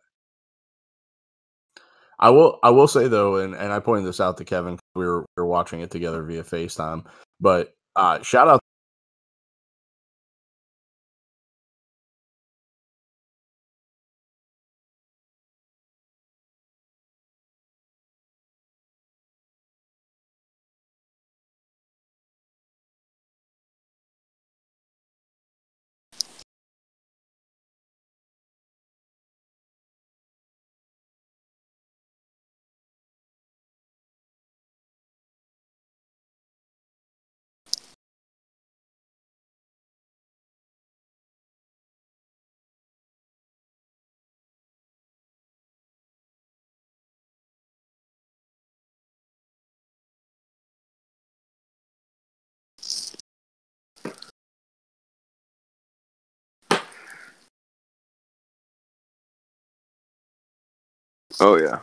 I 2.19 2.31
will 2.31 2.59
I 2.63 2.71
will 2.71 2.89
say 2.89 3.09
though, 3.09 3.37
and, 3.37 3.55
and 3.55 3.73
I 3.73 3.81
pointed 3.81 4.07
this 4.07 4.21
out 4.21 4.37
to 4.39 4.45
Kevin. 4.45 4.79
We 4.95 5.07
were 5.07 5.21
we 5.23 5.27
were 5.43 5.47
watching 5.47 5.81
it 5.81 5.91
together 5.91 6.23
via 6.23 6.43
FaceTime. 6.45 7.07
But 7.41 7.75
uh 7.97 8.23
shout 8.23 8.49
out 8.49 8.61
oh 61.39 61.57
yeah. 61.57 61.79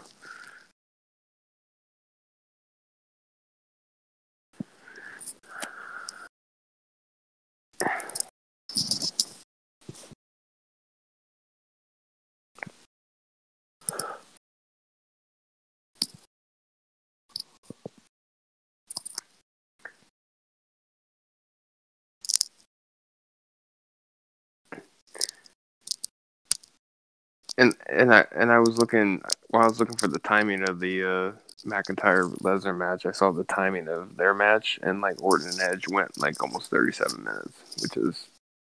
And 27.58 27.76
and 27.88 28.14
I 28.14 28.26
and 28.36 28.52
I 28.52 28.60
was 28.60 28.78
looking 28.78 29.22
while 29.50 29.64
I 29.64 29.68
was 29.68 29.80
looking 29.80 29.98
for 29.98 30.08
the 30.08 30.20
timing 30.20 30.68
of 30.68 30.80
the 30.80 31.04
uh, 31.04 31.32
McIntyre 31.66 32.32
Lesnar 32.42 32.78
match. 32.78 33.06
I 33.06 33.12
saw 33.12 33.32
the 33.32 33.44
timing 33.46 33.88
of 33.88 34.18
their 34.18 34.34
match, 34.34 34.80
and 34.84 35.02
like 35.02 35.22
Orton 35.24 35.50
and 35.50 35.60
Edge 35.60 35.88
went 35.90 36.18
like 36.20 36.42
almost 36.42 36.70
thirty 36.70 36.92
seven 36.92 37.24
minutes, 37.24 37.58
which 37.82 37.98
is 37.98 38.28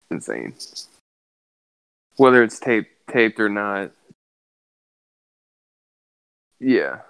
insane. 0.10 0.56
Whether 2.18 2.44
it's 2.44 2.60
taped 2.60 2.90
taped 3.12 3.40
or 3.40 3.50
not, 3.50 3.92
yeah. 6.60 7.02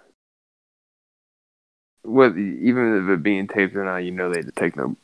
What 2.04 2.38
even 2.38 3.04
if 3.04 3.10
it 3.10 3.24
being 3.24 3.48
taped 3.48 3.76
or 3.76 3.86
not, 3.86 3.98
you 3.98 4.12
know 4.12 4.30
they 4.34 4.42
take 4.56 4.76
no 4.76 4.96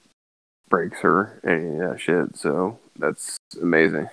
breaks 0.70 1.00
or 1.04 1.40
any 1.46 1.68
of 1.68 1.78
that 1.90 2.00
shit. 2.00 2.38
So 2.38 2.80
that's 2.98 3.38
amazing. 3.62 4.10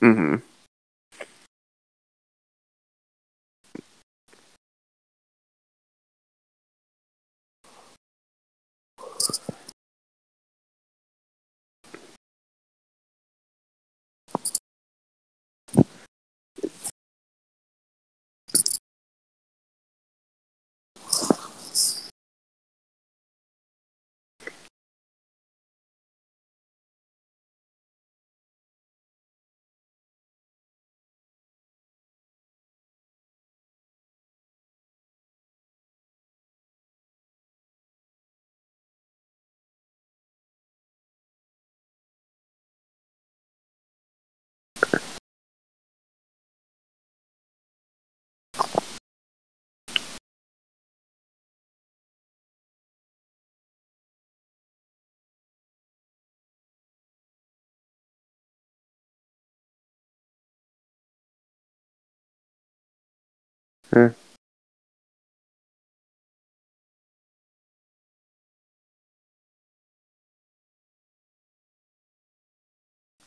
Mm-hmm. 0.00 0.51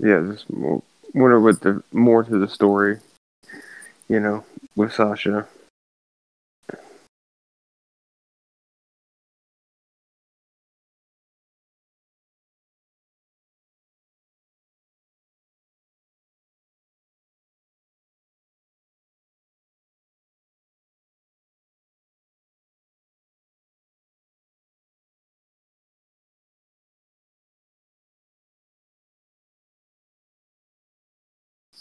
Yeah, 0.05 0.21
just 0.31 0.47
more, 0.53 0.83
wonder 1.15 1.39
what 1.39 1.61
the 1.61 1.81
more 1.91 2.23
to 2.23 2.37
the 2.37 2.47
story, 2.47 2.99
you 4.07 4.19
know, 4.19 4.45
with 4.75 4.93
Sasha. 4.93 5.47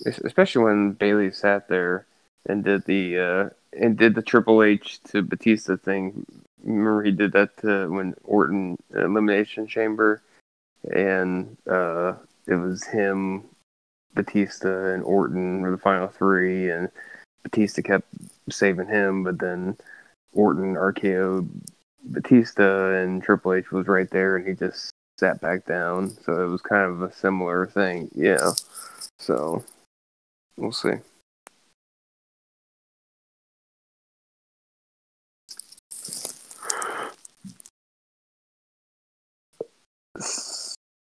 Especially 0.07 0.64
when 0.64 0.92
Bayley 0.92 1.30
sat 1.30 1.68
there 1.68 2.07
and 2.46 2.64
did 2.64 2.85
the 2.85 3.18
uh, 3.18 3.50
and 3.78 3.96
did 3.96 4.14
the 4.14 4.22
Triple 4.22 4.62
H 4.62 5.02
to 5.04 5.22
Batista 5.22 5.76
thing. 5.76 6.26
He 6.64 7.11
did 7.11 7.33
that 7.33 7.57
to 7.59 7.88
when 7.88 8.14
Orton 8.24 8.78
Elimination 8.94 9.66
Chamber, 9.66 10.22
and 10.92 11.57
uh, 11.68 12.14
it 12.46 12.54
was 12.54 12.85
him, 12.85 13.44
Batista, 14.14 14.92
and 14.94 15.02
Orton 15.02 15.61
were 15.61 15.70
the 15.70 15.78
final 15.78 16.09
three, 16.09 16.70
and 16.70 16.88
Batista 17.42 17.83
kept 17.83 18.09
saving 18.50 18.88
him, 18.88 19.24
but 19.24 19.38
then 19.38 19.76
Orton 20.33 20.74
RKO 20.74 21.46
Batista, 22.04 22.94
and 22.94 23.22
Triple 23.22 23.54
H 23.54 23.70
was 23.70 23.87
right 23.87 24.09
there, 24.11 24.37
and 24.37 24.46
he 24.46 24.54
just 24.54 24.90
sat 25.18 25.40
back 25.40 25.66
down. 25.66 26.11
So 26.24 26.44
it 26.44 26.50
was 26.50 26.62
kind 26.62 26.90
of 26.90 27.02
a 27.02 27.12
similar 27.12 27.66
thing, 27.66 28.11
yeah. 28.14 28.52
So 29.18 29.64
we'll 30.56 30.72
see. 30.72 30.94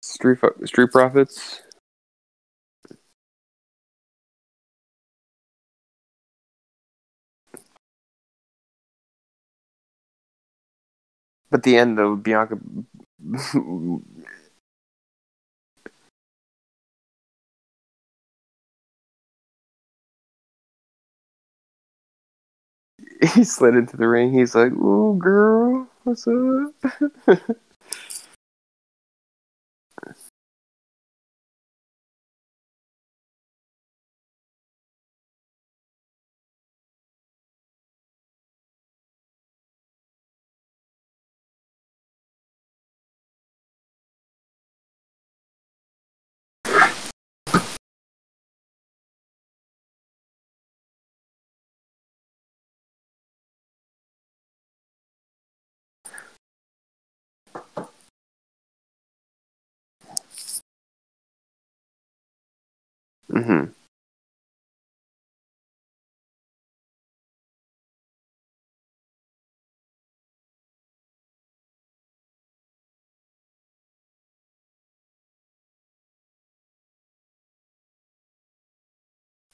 Street 0.02 0.38
Street 0.64 0.90
Profits. 0.92 1.60
But 11.50 11.62
the 11.62 11.76
end 11.76 11.96
though, 11.98 12.16
Bianca 12.16 12.58
he 23.34 23.44
slid 23.44 23.74
into 23.76 23.96
the 23.96 24.08
ring. 24.08 24.32
He's 24.32 24.54
like, 24.54 24.72
"Ooh, 24.72 25.16
girl, 25.18 25.88
what's 26.04 26.26
up?" 26.26 26.74
hmm 63.34 63.74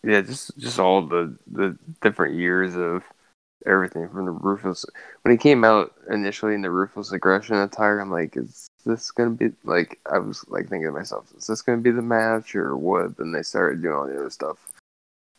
Yeah, 0.02 0.22
just 0.22 0.56
just 0.58 0.78
all 0.78 1.06
the 1.06 1.36
the 1.46 1.78
different 2.00 2.36
years 2.36 2.74
of 2.76 3.02
everything 3.66 4.08
from 4.10 4.26
the 4.26 4.32
ruthless 4.32 4.86
when 5.22 5.32
he 5.32 5.38
came 5.38 5.64
out 5.64 5.94
initially 6.10 6.54
in 6.54 6.62
the 6.62 6.70
ruthless 6.72 7.12
aggression 7.12 7.56
attire. 7.58 8.00
I'm 8.00 8.12
like, 8.12 8.36
is 8.38 8.69
this 8.84 9.10
gonna 9.10 9.30
be 9.30 9.52
like? 9.64 9.98
I 10.10 10.18
was 10.18 10.44
like 10.48 10.68
thinking 10.68 10.88
to 10.88 10.92
myself, 10.92 11.32
is 11.36 11.46
this 11.46 11.62
gonna 11.62 11.78
be 11.78 11.90
the 11.90 12.02
match 12.02 12.54
or 12.54 12.76
what? 12.76 13.16
Then 13.16 13.32
they 13.32 13.42
started 13.42 13.82
doing 13.82 13.94
all 13.94 14.06
the 14.06 14.18
other 14.18 14.30
stuff. 14.30 14.72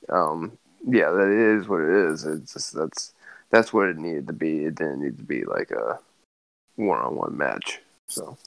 Um, 0.10 0.58
yeah, 0.88 1.12
that 1.12 1.28
is 1.30 1.68
what 1.68 1.82
it 1.82 1.90
is. 1.90 2.26
It's 2.26 2.54
just 2.54 2.74
that's 2.74 3.14
that's 3.50 3.74
what 3.74 3.90
it 3.90 3.98
needed 3.98 4.28
to 4.28 4.34
be. 4.34 4.66
It 4.66 4.76
didn't 4.76 5.02
need 5.04 5.18
to 5.18 5.24
be 5.24 5.44
like 5.44 5.72
a 5.72 6.00
one 6.76 7.00
on 7.00 7.16
one 7.16 7.38
match. 7.38 7.82
So. 8.08 8.38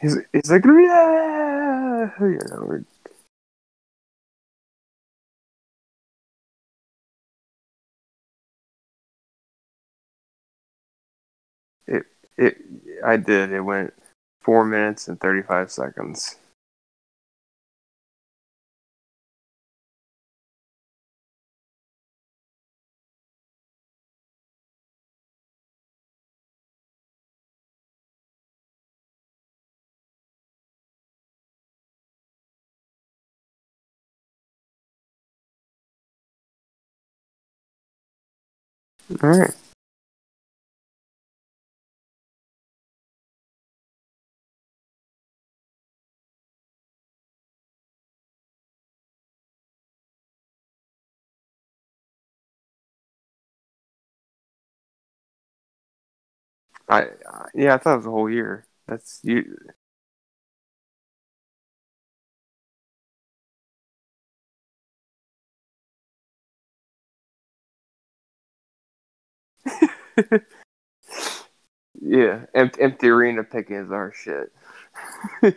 He's, 0.00 0.16
he's 0.32 0.50
like, 0.50 0.64
yeah, 0.64 2.10
you 2.20 2.38
know, 2.50 2.84
it, 11.86 12.04
it, 12.36 12.56
I 13.04 13.16
did. 13.16 13.52
It 13.52 13.60
went 13.60 13.92
four 14.42 14.64
minutes 14.64 15.08
and 15.08 15.20
35 15.20 15.70
seconds. 15.70 16.36
All 39.10 39.30
right. 39.30 39.54
I, 56.88 57.02
I 57.02 57.46
yeah, 57.54 57.74
I 57.74 57.78
thought 57.78 57.94
it 57.94 57.96
was 57.98 58.06
a 58.06 58.10
whole 58.10 58.30
year. 58.30 58.66
That's 58.86 59.20
you. 59.22 59.56
Yeah, 72.00 72.46
empty, 72.54 72.80
empty 72.82 73.08
arena 73.08 73.44
picking 73.44 73.76
is 73.76 73.90
our 73.90 74.12
shit. 74.14 74.52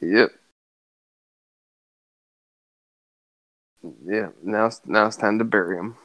yep. 0.00 0.30
Yeah. 4.04 4.28
Now 4.42 4.66
it's 4.66 4.80
now 4.86 5.06
it's 5.06 5.16
time 5.16 5.38
to 5.38 5.44
bury 5.44 5.76
him. 5.78 5.96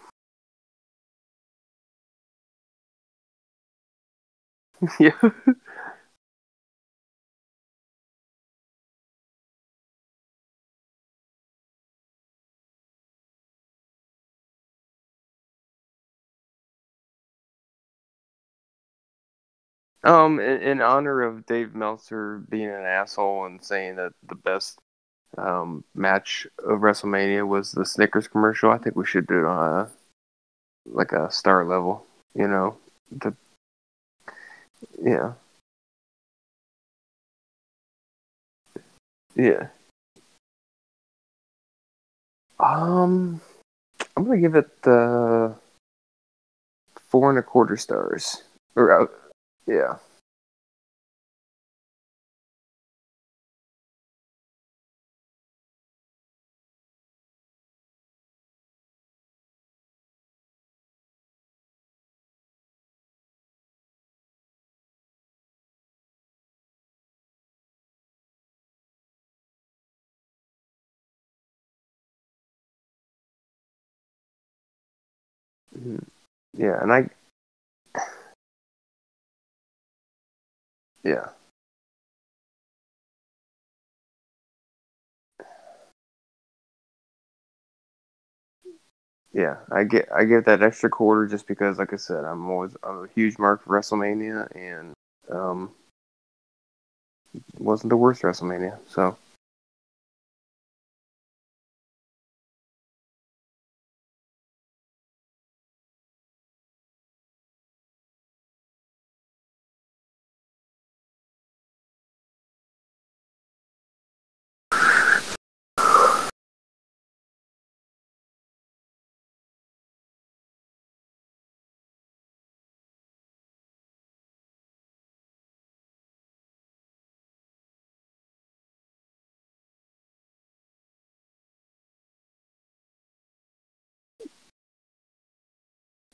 yeah. 5.00 5.12
Um, 20.04 20.40
in, 20.40 20.62
in 20.62 20.82
honor 20.82 21.22
of 21.22 21.46
Dave 21.46 21.76
Meltzer 21.76 22.40
being 22.50 22.70
an 22.70 22.86
asshole 22.86 23.46
and 23.46 23.64
saying 23.64 23.98
that 23.98 24.14
the 24.28 24.36
best 24.36 24.80
um, 25.38 25.84
match 25.94 26.48
of 26.60 26.80
WrestleMania 26.80 27.48
was 27.48 27.72
the 27.72 27.86
Snickers 27.86 28.28
commercial, 28.28 28.72
I 28.72 28.78
think 28.78 28.96
we 28.96 29.06
should 29.06 29.28
do 29.28 29.40
it 29.40 29.46
on 29.46 29.82
a 29.82 29.90
like 30.86 31.12
a 31.12 31.32
star 31.32 31.66
level. 31.66 32.06
You 32.34 32.48
know, 32.48 32.78
the 33.12 33.36
yeah, 35.02 35.34
yeah. 39.36 39.68
Um, 42.60 43.42
I'm 44.16 44.24
gonna 44.24 44.40
give 44.40 44.56
it 44.56 44.82
the 44.82 45.56
four 47.08 47.30
and 47.30 47.40
a 47.40 47.44
quarter 47.44 47.78
stars. 47.78 48.44
Or 48.76 49.02
uh, 49.02 49.08
yeah. 49.68 49.98
Mhm. 75.78 76.04
Yeah, 76.54 76.82
and 76.82 76.92
I 76.94 77.10
yeah. 81.04 81.30
Yeah, 89.34 89.58
I 89.72 89.84
get 89.86 90.10
I 90.14 90.26
give 90.26 90.46
that 90.46 90.62
extra 90.62 90.90
quarter 90.90 91.26
just 91.26 91.48
because, 91.48 91.78
like 91.80 91.94
I 91.94 91.98
said, 91.98 92.26
I'm 92.26 92.50
always 92.50 92.76
I'm 92.84 93.06
a 93.06 93.08
huge 93.16 93.38
mark 93.40 93.64
for 93.64 93.70
WrestleMania, 93.80 94.54
and 94.56 94.94
um, 95.30 95.72
wasn't 97.60 97.90
the 97.90 97.98
worst 97.98 98.22
WrestleMania. 98.24 98.78
So 98.88 99.18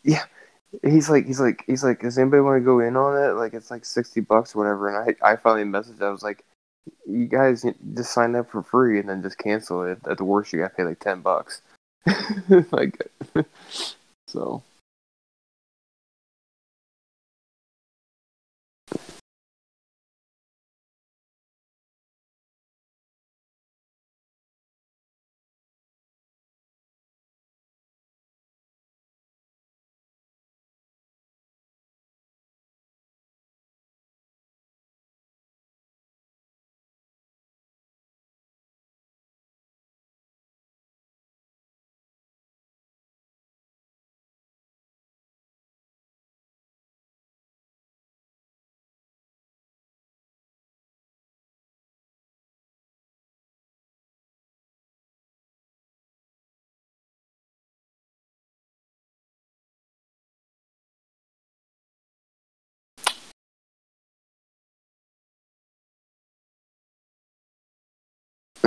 yeah, 0.08 0.24
he's 0.84 1.10
like 1.10 1.28
he's 1.28 1.39
like 1.39 1.63
he's 1.67 1.84
like, 1.84 2.02
does 2.02 2.17
anybody 2.17 2.41
want 2.41 2.60
to 2.60 2.65
go 2.65 2.80
in 2.80 2.96
on 2.96 3.22
it? 3.22 3.34
Like 3.34 3.54
it's 3.54 3.70
like 3.70 3.86
sixty 3.86 4.22
bucks 4.22 4.56
or 4.56 4.60
whatever. 4.60 4.88
And 4.88 5.15
I 5.22 5.32
I 5.34 5.36
finally 5.36 5.65
messaged. 5.65 6.02
I 6.02 6.10
was 6.10 6.24
like, 6.24 6.46
you 7.06 7.26
guys 7.26 7.65
just 7.93 8.13
sign 8.13 8.36
up 8.36 8.50
for 8.50 8.63
free 8.63 9.00
and 9.00 9.10
then 9.10 9.22
just 9.22 9.38
cancel 9.38 9.84
it. 9.84 10.00
At 10.10 10.17
the 10.17 10.24
worst, 10.24 10.54
you 10.54 10.60
got 10.60 10.70
to 10.70 10.76
pay 10.76 10.84
like 10.84 11.00
ten 11.00 11.22
bucks. 11.22 11.62
like 12.72 13.12
so. 14.28 14.63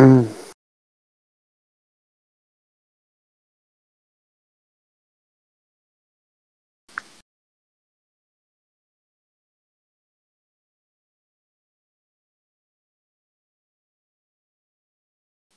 Mm. 0.01 0.27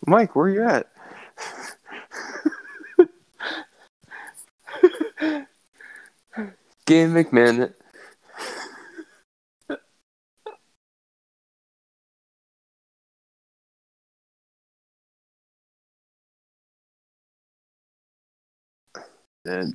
Mike, 0.06 0.36
where 0.36 0.48
are 0.48 0.50
you 0.50 0.62
at? 0.62 0.92
Game 6.86 7.14
McMahon 7.14 7.74
And 19.46 19.74